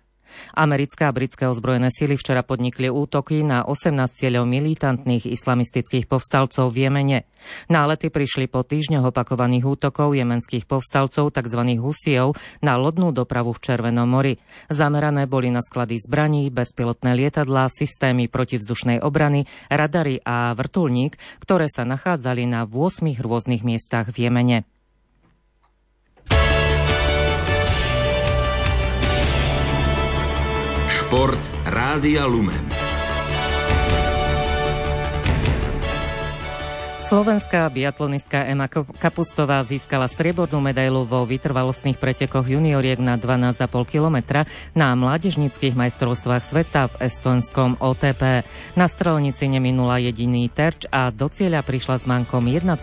Americké 0.57 1.05
a 1.05 1.13
britské 1.13 1.45
ozbrojené 1.45 1.93
síly 1.93 2.15
včera 2.15 2.41
podnikli 2.41 2.89
útoky 2.91 3.41
na 3.45 3.65
18 3.65 3.95
cieľov 4.13 4.45
militantných 4.49 5.29
islamistických 5.29 6.09
povstalcov 6.09 6.71
v 6.73 6.89
Jemene. 6.89 7.19
Nálety 7.71 8.11
prišli 8.11 8.51
po 8.51 8.65
týždňoch 8.65 9.11
opakovaných 9.13 9.65
útokov 9.65 10.15
jemenských 10.15 10.67
povstalcov 10.67 11.31
tzv. 11.31 11.61
Husijov 11.79 12.35
na 12.59 12.75
lodnú 12.75 13.15
dopravu 13.15 13.55
v 13.55 13.63
Červenom 13.63 14.09
mori. 14.09 14.35
Zamerané 14.67 15.29
boli 15.29 15.53
na 15.53 15.63
sklady 15.63 15.99
zbraní, 16.01 16.51
bezpilotné 16.51 17.15
lietadlá, 17.15 17.71
systémy 17.71 18.27
protivzdušnej 18.27 18.99
obrany, 18.99 19.47
radary 19.71 20.19
a 20.25 20.51
vrtulník, 20.55 21.15
ktoré 21.39 21.67
sa 21.71 21.87
nachádzali 21.87 22.43
na 22.49 22.65
8 22.67 23.05
rôznych 23.19 23.63
miestach 23.63 24.11
v 24.11 24.27
Jemene. 24.27 24.78
Šport 31.09 31.41
Rádia 31.65 32.29
Lumen. 32.29 32.78
Slovenská 37.09 37.65
biatlonistka 37.73 38.45
Ema 38.45 38.69
Kapustová 38.69 39.65
získala 39.65 40.05
striebornú 40.05 40.61
medailu 40.61 41.09
vo 41.09 41.25
vytrvalostných 41.25 41.97
pretekoch 41.97 42.45
junioriek 42.45 43.01
na 43.01 43.17
12,5 43.17 43.65
kilometra 43.89 44.45
na 44.77 44.93
mládežnických 44.93 45.73
majstrovstvách 45.73 46.45
sveta 46.45 46.85
v 46.85 47.09
estonskom 47.09 47.81
OTP. 47.81 48.45
Na 48.77 48.85
strelnici 48.85 49.49
neminula 49.49 49.97
jediný 49.97 50.53
terč 50.53 50.85
a 50.93 51.09
do 51.09 51.33
cieľa 51.33 51.65
prišla 51.65 51.97
s 51.97 52.05
mankom 52.05 52.45
1,23 52.45 52.77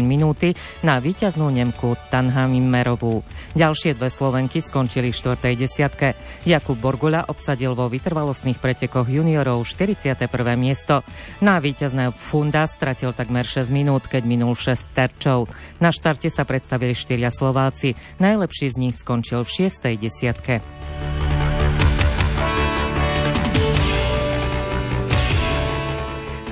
minúty 0.00 0.56
na 0.80 0.96
víťaznú 0.96 1.52
Nemku 1.52 1.92
Tanhamimerovú. 2.08 3.28
Ďalšie 3.52 3.92
dve 3.92 4.08
Slovenky 4.08 4.64
skončili 4.64 5.12
v 5.12 5.20
štvrtej 5.20 5.54
desiatke. 5.60 6.16
Jakub 6.48 6.80
Borgula 6.80 7.28
obsadil 7.28 7.76
vo 7.76 7.92
vytrvalostných 7.92 8.56
pretekoch 8.56 9.04
juniorov 9.04 9.68
41. 9.68 10.16
miesto. 10.56 11.04
Na 11.44 11.60
víťazné 11.60 12.08
funda 12.16 12.64
stratil 12.64 13.01
stratil 13.02 13.18
takmer 13.18 13.42
6 13.42 13.74
minút, 13.74 14.06
keď 14.06 14.22
minul 14.22 14.54
6 14.54 14.94
terčov. 14.94 15.50
Na 15.82 15.90
štarte 15.90 16.30
sa 16.30 16.46
predstavili 16.46 16.94
štyria 16.94 17.34
Slováci. 17.34 17.98
Najlepší 18.22 18.70
z 18.70 18.76
nich 18.78 18.94
skončil 18.94 19.42
v 19.42 19.66
6. 19.66 19.98
desiatke. 19.98 20.62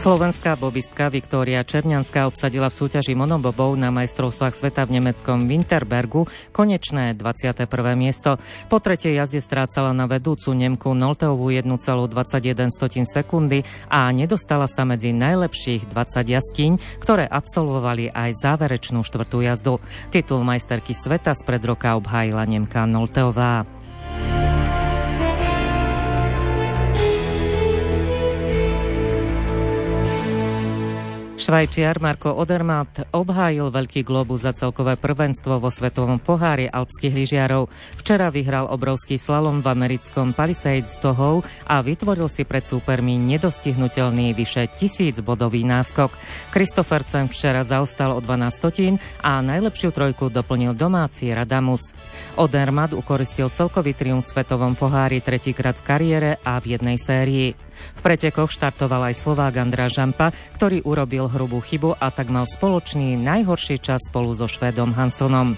Slovenská 0.01 0.57
bobistka 0.57 1.13
Viktória 1.13 1.61
Černianská 1.61 2.25
obsadila 2.25 2.73
v 2.73 2.79
súťaži 2.81 3.13
monobobov 3.13 3.77
na 3.77 3.93
majstrovstvách 3.93 4.57
sveta 4.57 4.89
v 4.89 4.97
nemeckom 4.97 5.45
Winterbergu 5.45 6.25
konečné 6.57 7.13
21. 7.13 7.69
miesto. 8.01 8.41
Po 8.73 8.81
tretej 8.81 9.21
jazde 9.21 9.45
strácala 9.45 9.93
na 9.93 10.09
vedúcu 10.09 10.57
Nemku 10.57 10.97
Nolteovú 10.97 11.53
1,21 11.53 12.73
sekundy 13.05 13.61
a 13.93 14.09
nedostala 14.09 14.65
sa 14.73 14.89
medzi 14.89 15.13
najlepších 15.13 15.93
20 15.93 16.33
jazdkyň, 16.33 16.73
ktoré 17.05 17.29
absolvovali 17.29 18.09
aj 18.09 18.41
záverečnú 18.41 19.05
štvrtú 19.05 19.45
jazdu. 19.45 19.85
Titul 20.09 20.49
majsterky 20.49 20.97
sveta 20.97 21.37
spred 21.37 21.61
roka 21.61 21.93
obhájila 22.01 22.49
Nemka 22.49 22.89
Nolteová. 22.89 23.80
Švajčiar 31.51 31.99
Marko 31.99 32.31
Odermatt 32.31 33.11
obhájil 33.11 33.75
Veľký 33.75 34.07
globus 34.07 34.47
za 34.47 34.55
celkové 34.55 34.95
prvenstvo 34.95 35.59
vo 35.59 35.67
svetovom 35.67 36.23
pohári 36.23 36.71
alpských 36.71 37.11
lyžiarov. 37.11 37.67
Včera 37.99 38.31
vyhral 38.31 38.71
obrovský 38.71 39.19
slalom 39.19 39.59
v 39.59 39.67
americkom 39.75 40.31
Palisades 40.31 40.95
Tohov 41.03 41.43
a 41.67 41.83
vytvoril 41.83 42.31
si 42.31 42.47
pred 42.47 42.63
súpermi 42.63 43.19
nedostihnutelný 43.19 44.31
vyše 44.31 44.71
tisíc 44.79 45.19
bodový 45.19 45.67
náskok. 45.67 46.15
Kristofercem 46.55 47.27
včera 47.27 47.67
zaostal 47.67 48.15
o 48.15 48.23
12 48.23 48.55
stotín 48.55 48.95
a 49.19 49.43
najlepšiu 49.43 49.91
trojku 49.91 50.31
doplnil 50.31 50.79
domáci 50.79 51.35
Radamus. 51.35 51.99
Odermatt 52.39 52.95
ukoristil 52.95 53.51
celkový 53.51 53.99
triumf 53.99 54.23
v 54.23 54.39
svetovom 54.39 54.79
pohári 54.79 55.19
tretíkrát 55.19 55.75
v 55.75 55.83
kariére 55.83 56.31
a 56.47 56.63
v 56.63 56.79
jednej 56.79 56.95
sérii. 56.95 57.59
V 57.99 58.01
pretekoch 58.05 58.53
štartoval 58.53 59.11
aj 59.11 59.21
Slovák 59.21 59.55
Andrá 59.61 59.89
Žampa, 59.91 60.33
ktorý 60.57 60.85
urobil 60.85 61.29
hrubú 61.29 61.61
chybu 61.65 61.97
a 61.97 62.13
tak 62.13 62.29
mal 62.29 62.45
spoločný 62.45 63.17
najhorší 63.21 63.81
čas 63.81 64.07
spolu 64.09 64.37
so 64.37 64.47
Švédom 64.47 64.93
Hansonom. 64.95 65.57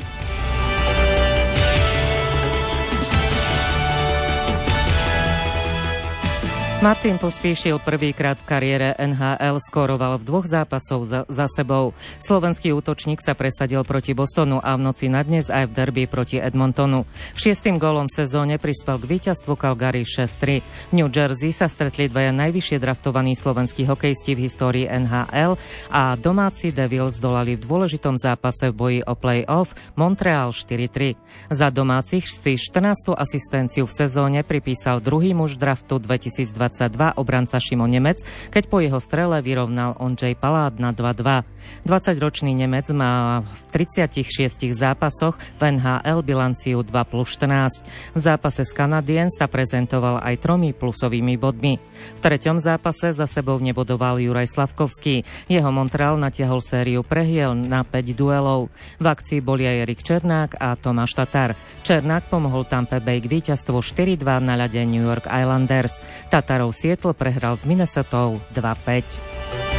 Martin 6.83 7.15
pospíšil 7.15 7.79
prvýkrát 7.79 8.43
v 8.43 8.49
kariére 8.59 8.99
NHL, 8.99 9.63
skoroval 9.63 10.19
v 10.19 10.27
dvoch 10.27 10.43
zápasoch 10.43 11.07
za, 11.07 11.23
za 11.31 11.47
sebou. 11.47 11.95
Slovenský 12.19 12.75
útočník 12.75 13.23
sa 13.23 13.39
presadil 13.39 13.87
proti 13.87 14.19
Bostonu 14.19 14.59
a 14.59 14.75
v 14.75 14.91
noci 14.91 15.07
na 15.07 15.23
dnes 15.23 15.47
aj 15.47 15.71
v 15.71 15.79
derby 15.79 16.11
proti 16.11 16.43
Edmontonu. 16.43 17.07
Šiestým 17.39 17.79
gólom 17.79 18.11
v 18.11 18.27
sezóne 18.27 18.59
prispel 18.59 18.99
k 18.99 19.15
víťazstvu 19.15 19.55
Calgary 19.55 20.03
6-3. 20.03 20.91
V 20.91 20.93
New 20.99 21.07
Jersey 21.07 21.55
sa 21.55 21.71
stretli 21.71 22.11
dvaja 22.11 22.35
najvyššie 22.35 22.83
draftovaní 22.83 23.39
slovenskí 23.39 23.87
hokejisti 23.87 24.35
v 24.35 24.43
histórii 24.51 24.91
NHL 24.91 25.55
a 25.87 26.19
domáci 26.19 26.75
Devils 26.75 27.23
dolali 27.23 27.55
v 27.55 27.63
dôležitom 27.63 28.19
zápase 28.19 28.75
v 28.75 28.75
boji 28.75 29.01
o 29.07 29.15
play-off 29.15 29.71
Montreal 29.95 30.51
4-3. 30.51 31.15
Za 31.47 31.71
domácich 31.71 32.27
si 32.27 32.59
14. 32.59 33.15
asistenciu 33.15 33.87
v 33.87 33.95
sezóne 33.95 34.43
pripísal 34.43 34.99
druhý 34.99 35.31
muž 35.31 35.55
draftu 35.55 36.03
2020 36.03 36.72
22 36.73 37.21
obranca 37.21 37.61
Šimon 37.61 37.93
Nemec, 37.93 38.25
keď 38.49 38.65
po 38.73 38.81
jeho 38.81 38.97
strele 38.97 39.45
vyrovnal 39.45 39.93
Ondřej 40.01 40.41
Palád 40.41 40.81
na 40.81 40.97
2-2. 40.97 41.45
20-ročný 41.85 42.57
Nemec 42.57 42.89
má 42.97 43.45
v 43.45 43.85
36 43.85 44.73
zápasoch 44.73 45.37
v 45.61 45.79
NHL 45.79 46.25
bilanciu 46.25 46.81
2 46.81 46.91
plus 47.05 47.37
14. 47.37 48.17
V 48.17 48.19
zápase 48.19 48.65
s 48.65 48.73
Canadiens 48.73 49.37
sa 49.37 49.47
prezentoval 49.47 50.25
aj 50.25 50.41
tromi 50.41 50.73
plusovými 50.73 51.37
bodmi. 51.37 51.77
V 52.19 52.21
treťom 52.25 52.59
zápase 52.59 53.13
za 53.13 53.29
sebou 53.29 53.61
nebodoval 53.61 54.19
Juraj 54.19 54.51
Slavkovský. 54.51 55.23
Jeho 55.47 55.71
Montreal 55.71 56.19
natiahol 56.19 56.65
sériu 56.65 57.05
prehiel 57.05 57.55
na 57.55 57.85
5 57.85 58.17
duelov. 58.17 58.73
V 58.99 59.07
akcii 59.07 59.45
boli 59.45 59.69
aj 59.69 59.87
Erik 59.87 60.01
Černák 60.03 60.59
a 60.59 60.75
Tomáš 60.75 61.15
Tatar. 61.15 61.55
Černák 61.85 62.33
pomohol 62.33 62.65
Tampa 62.67 62.99
Bay 62.99 63.21
k 63.21 63.31
víťazstvu 63.31 63.79
4-2 63.79 64.23
na 64.43 64.55
ľade 64.59 64.83
New 64.87 65.03
York 65.03 65.27
Islanders. 65.27 66.03
Tatar 66.31 66.62
Sietl 66.71 67.11
prehral 67.17 67.59
s 67.59 67.67
Minnesota 67.67 68.31
2-5. 68.55 69.72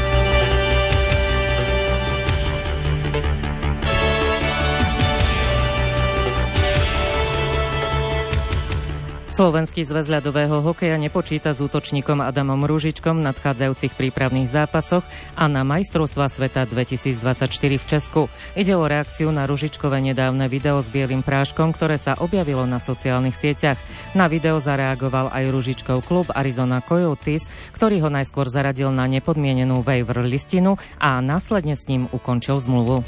Slovenský 9.34 9.82
zväz 9.82 10.13
ľadového 10.13 10.62
hokeja 10.62 10.93
nepočíta 11.02 11.58
s 11.58 11.60
útočníkom 11.65 12.22
Adamom 12.22 12.69
Rúžičkom 12.69 13.17
v 13.17 13.34
nadchádzajúcich 13.34 13.98
prípravných 13.98 14.46
zápasoch 14.46 15.02
a 15.34 15.50
na 15.50 15.65
majstrovstva 15.65 16.30
sveta 16.30 16.69
2024 16.69 17.41
v 17.82 17.86
Česku. 17.89 18.22
Ide 18.54 18.78
o 18.78 18.86
reakciu 18.86 19.34
na 19.34 19.50
Ružičkové 19.50 20.06
nedávne 20.06 20.46
video 20.46 20.78
s 20.78 20.93
bielým 20.93 21.26
práškom, 21.26 21.74
ktoré 21.74 21.98
sa 21.98 22.13
objavilo 22.22 22.69
na 22.69 22.78
sociálnych 22.78 23.34
sieťach. 23.34 23.82
Na 24.13 24.30
video 24.30 24.62
zareagoval 24.62 25.34
aj 25.34 25.50
Ružičkov 25.50 26.06
klub 26.06 26.30
Arizona 26.30 26.86
Coyotes, 26.86 27.50
ktorý 27.74 28.06
ho 28.06 28.13
najskôr 28.13 28.46
zaradil 28.54 28.93
na 28.93 29.10
nepodmienenú 29.10 29.82
waiver 29.82 30.22
listinu 30.22 30.78
a 31.02 31.17
následne 31.26 31.74
s 31.74 31.89
ním 31.89 32.06
ukončil 32.13 32.62
zmluvu. 32.62 33.02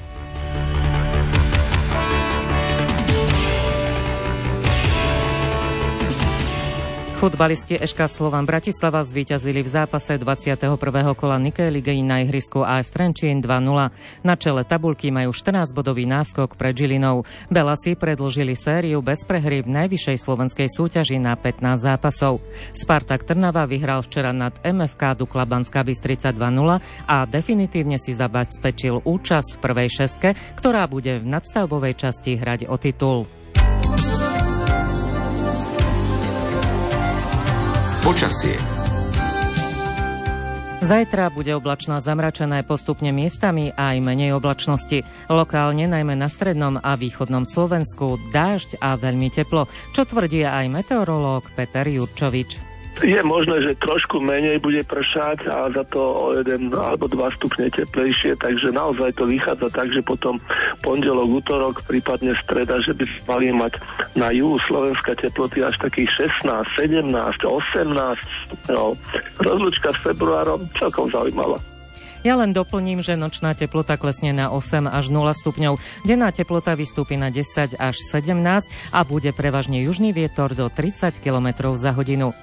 Futbalisti 7.16 7.80
Eška 7.80 8.12
Slovan 8.12 8.44
Bratislava 8.44 9.00
zvíťazili 9.00 9.64
v 9.64 9.70
zápase 9.72 10.20
21. 10.20 10.76
kola 11.16 11.40
Nike 11.40 11.64
Ligy 11.72 12.04
na 12.04 12.20
ihrisku 12.20 12.60
AS 12.60 12.92
Trenčín 12.92 13.40
2-0. 13.40 14.28
Na 14.28 14.36
čele 14.36 14.68
tabulky 14.68 15.16
majú 15.16 15.32
14-bodový 15.32 16.04
náskok 16.12 16.60
pred 16.60 16.76
Žilinou. 16.76 17.24
Belasi 17.48 17.96
predlžili 17.96 18.52
sériu 18.60 19.00
bez 19.00 19.24
prehry 19.24 19.64
v 19.64 19.72
najvyššej 19.72 20.18
slovenskej 20.28 20.68
súťaži 20.68 21.16
na 21.16 21.40
15 21.40 21.88
zápasov. 21.88 22.44
Spartak 22.76 23.24
Trnava 23.24 23.64
vyhral 23.64 24.04
včera 24.04 24.36
nad 24.36 24.52
MFK 24.68 25.16
Dukla 25.16 25.48
Banská 25.48 25.88
Bystrica 25.88 26.36
2-0 26.36 26.84
a 27.08 27.24
definitívne 27.24 27.96
si 27.96 28.12
zabezpečil 28.12 29.08
účasť 29.08 29.56
v 29.56 29.62
prvej 29.64 29.88
šestke, 29.88 30.30
ktorá 30.60 30.84
bude 30.92 31.24
v 31.24 31.32
nadstavbovej 31.32 31.96
časti 31.96 32.36
hrať 32.36 32.68
o 32.68 32.76
titul. 32.76 33.45
Počasie. 38.06 38.54
Zajtra 40.86 41.34
bude 41.34 41.58
oblačno 41.58 41.98
zamračené 41.98 42.62
postupne 42.62 43.10
miestami 43.10 43.74
aj 43.74 43.98
menej 43.98 44.38
oblačnosti. 44.38 45.02
Lokálne 45.26 45.90
najmä 45.90 46.14
na 46.14 46.30
strednom 46.30 46.78
a 46.78 46.94
východnom 46.94 47.50
Slovensku 47.50 48.22
dážď 48.30 48.78
a 48.78 48.94
veľmi 48.94 49.34
teplo, 49.34 49.66
čo 49.98 50.06
tvrdí 50.06 50.46
aj 50.46 50.70
meteorológ 50.70 51.50
Peter 51.58 51.90
Jurčovič. 51.90 52.65
Je 53.04 53.20
možné, 53.28 53.60
že 53.60 53.76
trošku 53.84 54.24
menej 54.24 54.64
bude 54.64 54.80
pršať 54.88 55.52
a 55.52 55.68
za 55.68 55.84
to 55.92 56.00
o 56.00 56.26
jeden 56.32 56.72
alebo 56.72 57.12
dva 57.12 57.28
stupne 57.36 57.68
teplejšie, 57.68 58.40
takže 58.40 58.72
naozaj 58.72 59.20
to 59.20 59.28
vychádza 59.28 59.68
tak, 59.68 59.92
že 59.92 60.00
potom 60.00 60.40
pondelok, 60.80 61.44
útorok, 61.44 61.76
prípadne 61.84 62.32
streda, 62.40 62.80
že 62.80 62.96
by 62.96 63.04
mali 63.28 63.52
mať 63.52 63.84
na 64.16 64.32
juhu 64.32 64.56
Slovenska 64.64 65.12
teploty 65.12 65.60
až 65.60 65.76
takých 65.84 66.32
16, 66.48 66.48
17, 66.80 67.12
18 67.12 68.72
no, 68.72 68.96
Rozlučka 69.44 69.92
s 69.92 70.00
februárom 70.00 70.64
celkom 70.80 71.12
zaujímavá. 71.12 71.60
Ja 72.26 72.34
len 72.42 72.58
doplním, 72.58 73.06
že 73.06 73.14
nočná 73.14 73.54
teplota 73.54 74.02
klesne 74.02 74.34
na 74.34 74.50
8 74.50 74.90
až 74.90 75.14
0 75.14 75.30
stupňov, 75.30 75.78
denná 76.10 76.34
teplota 76.34 76.74
vystúpi 76.74 77.22
na 77.22 77.30
10 77.30 77.78
až 77.78 77.96
17 78.02 78.42
a 78.90 79.00
bude 79.06 79.30
prevažne 79.30 79.84
južný 79.86 80.10
vietor 80.10 80.58
do 80.58 80.66
30 80.72 81.22
km 81.22 81.76
za 81.78 81.94
hodinu. 81.94 82.34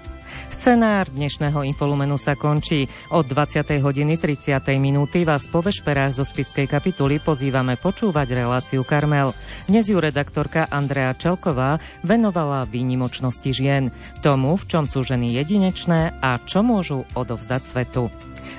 Scenár 0.62 1.10
dnešného 1.10 1.66
infolumenu 1.66 2.14
sa 2.14 2.38
končí. 2.38 2.86
Od 3.10 3.26
20. 3.26 3.82
hodiny 3.82 4.14
30. 4.14 4.62
minúty 4.78 5.26
vás 5.26 5.50
po 5.50 5.58
vešperách 5.58 6.22
zo 6.22 6.24
Spickej 6.24 6.70
kapituly 6.70 7.18
pozývame 7.18 7.74
počúvať 7.74 8.30
reláciu 8.30 8.86
Karmel. 8.86 9.34
Dnes 9.66 9.90
ju 9.90 9.98
redaktorka 9.98 10.70
Andrea 10.70 11.18
Čelková 11.18 11.82
venovala 12.06 12.62
výnimočnosti 12.70 13.50
žien, 13.50 13.90
tomu, 14.22 14.54
v 14.54 14.64
čom 14.70 14.84
sú 14.86 15.02
ženy 15.02 15.34
jedinečné 15.34 16.14
a 16.22 16.38
čo 16.46 16.62
môžu 16.62 17.02
odovzdať 17.18 17.62
svetu. 17.66 18.06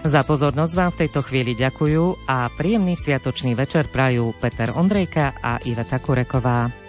Za 0.03 0.27
pozornosť 0.27 0.73
vám 0.75 0.91
v 0.91 0.99
tejto 1.07 1.23
chvíli 1.23 1.55
ďakujú 1.55 2.27
a 2.27 2.51
príjemný 2.51 2.99
sviatočný 2.99 3.55
večer 3.55 3.87
prajú 3.87 4.35
Peter 4.43 4.75
Ondrejka 4.75 5.39
a 5.39 5.63
Iveta 5.63 6.03
Kureková. 6.03 6.82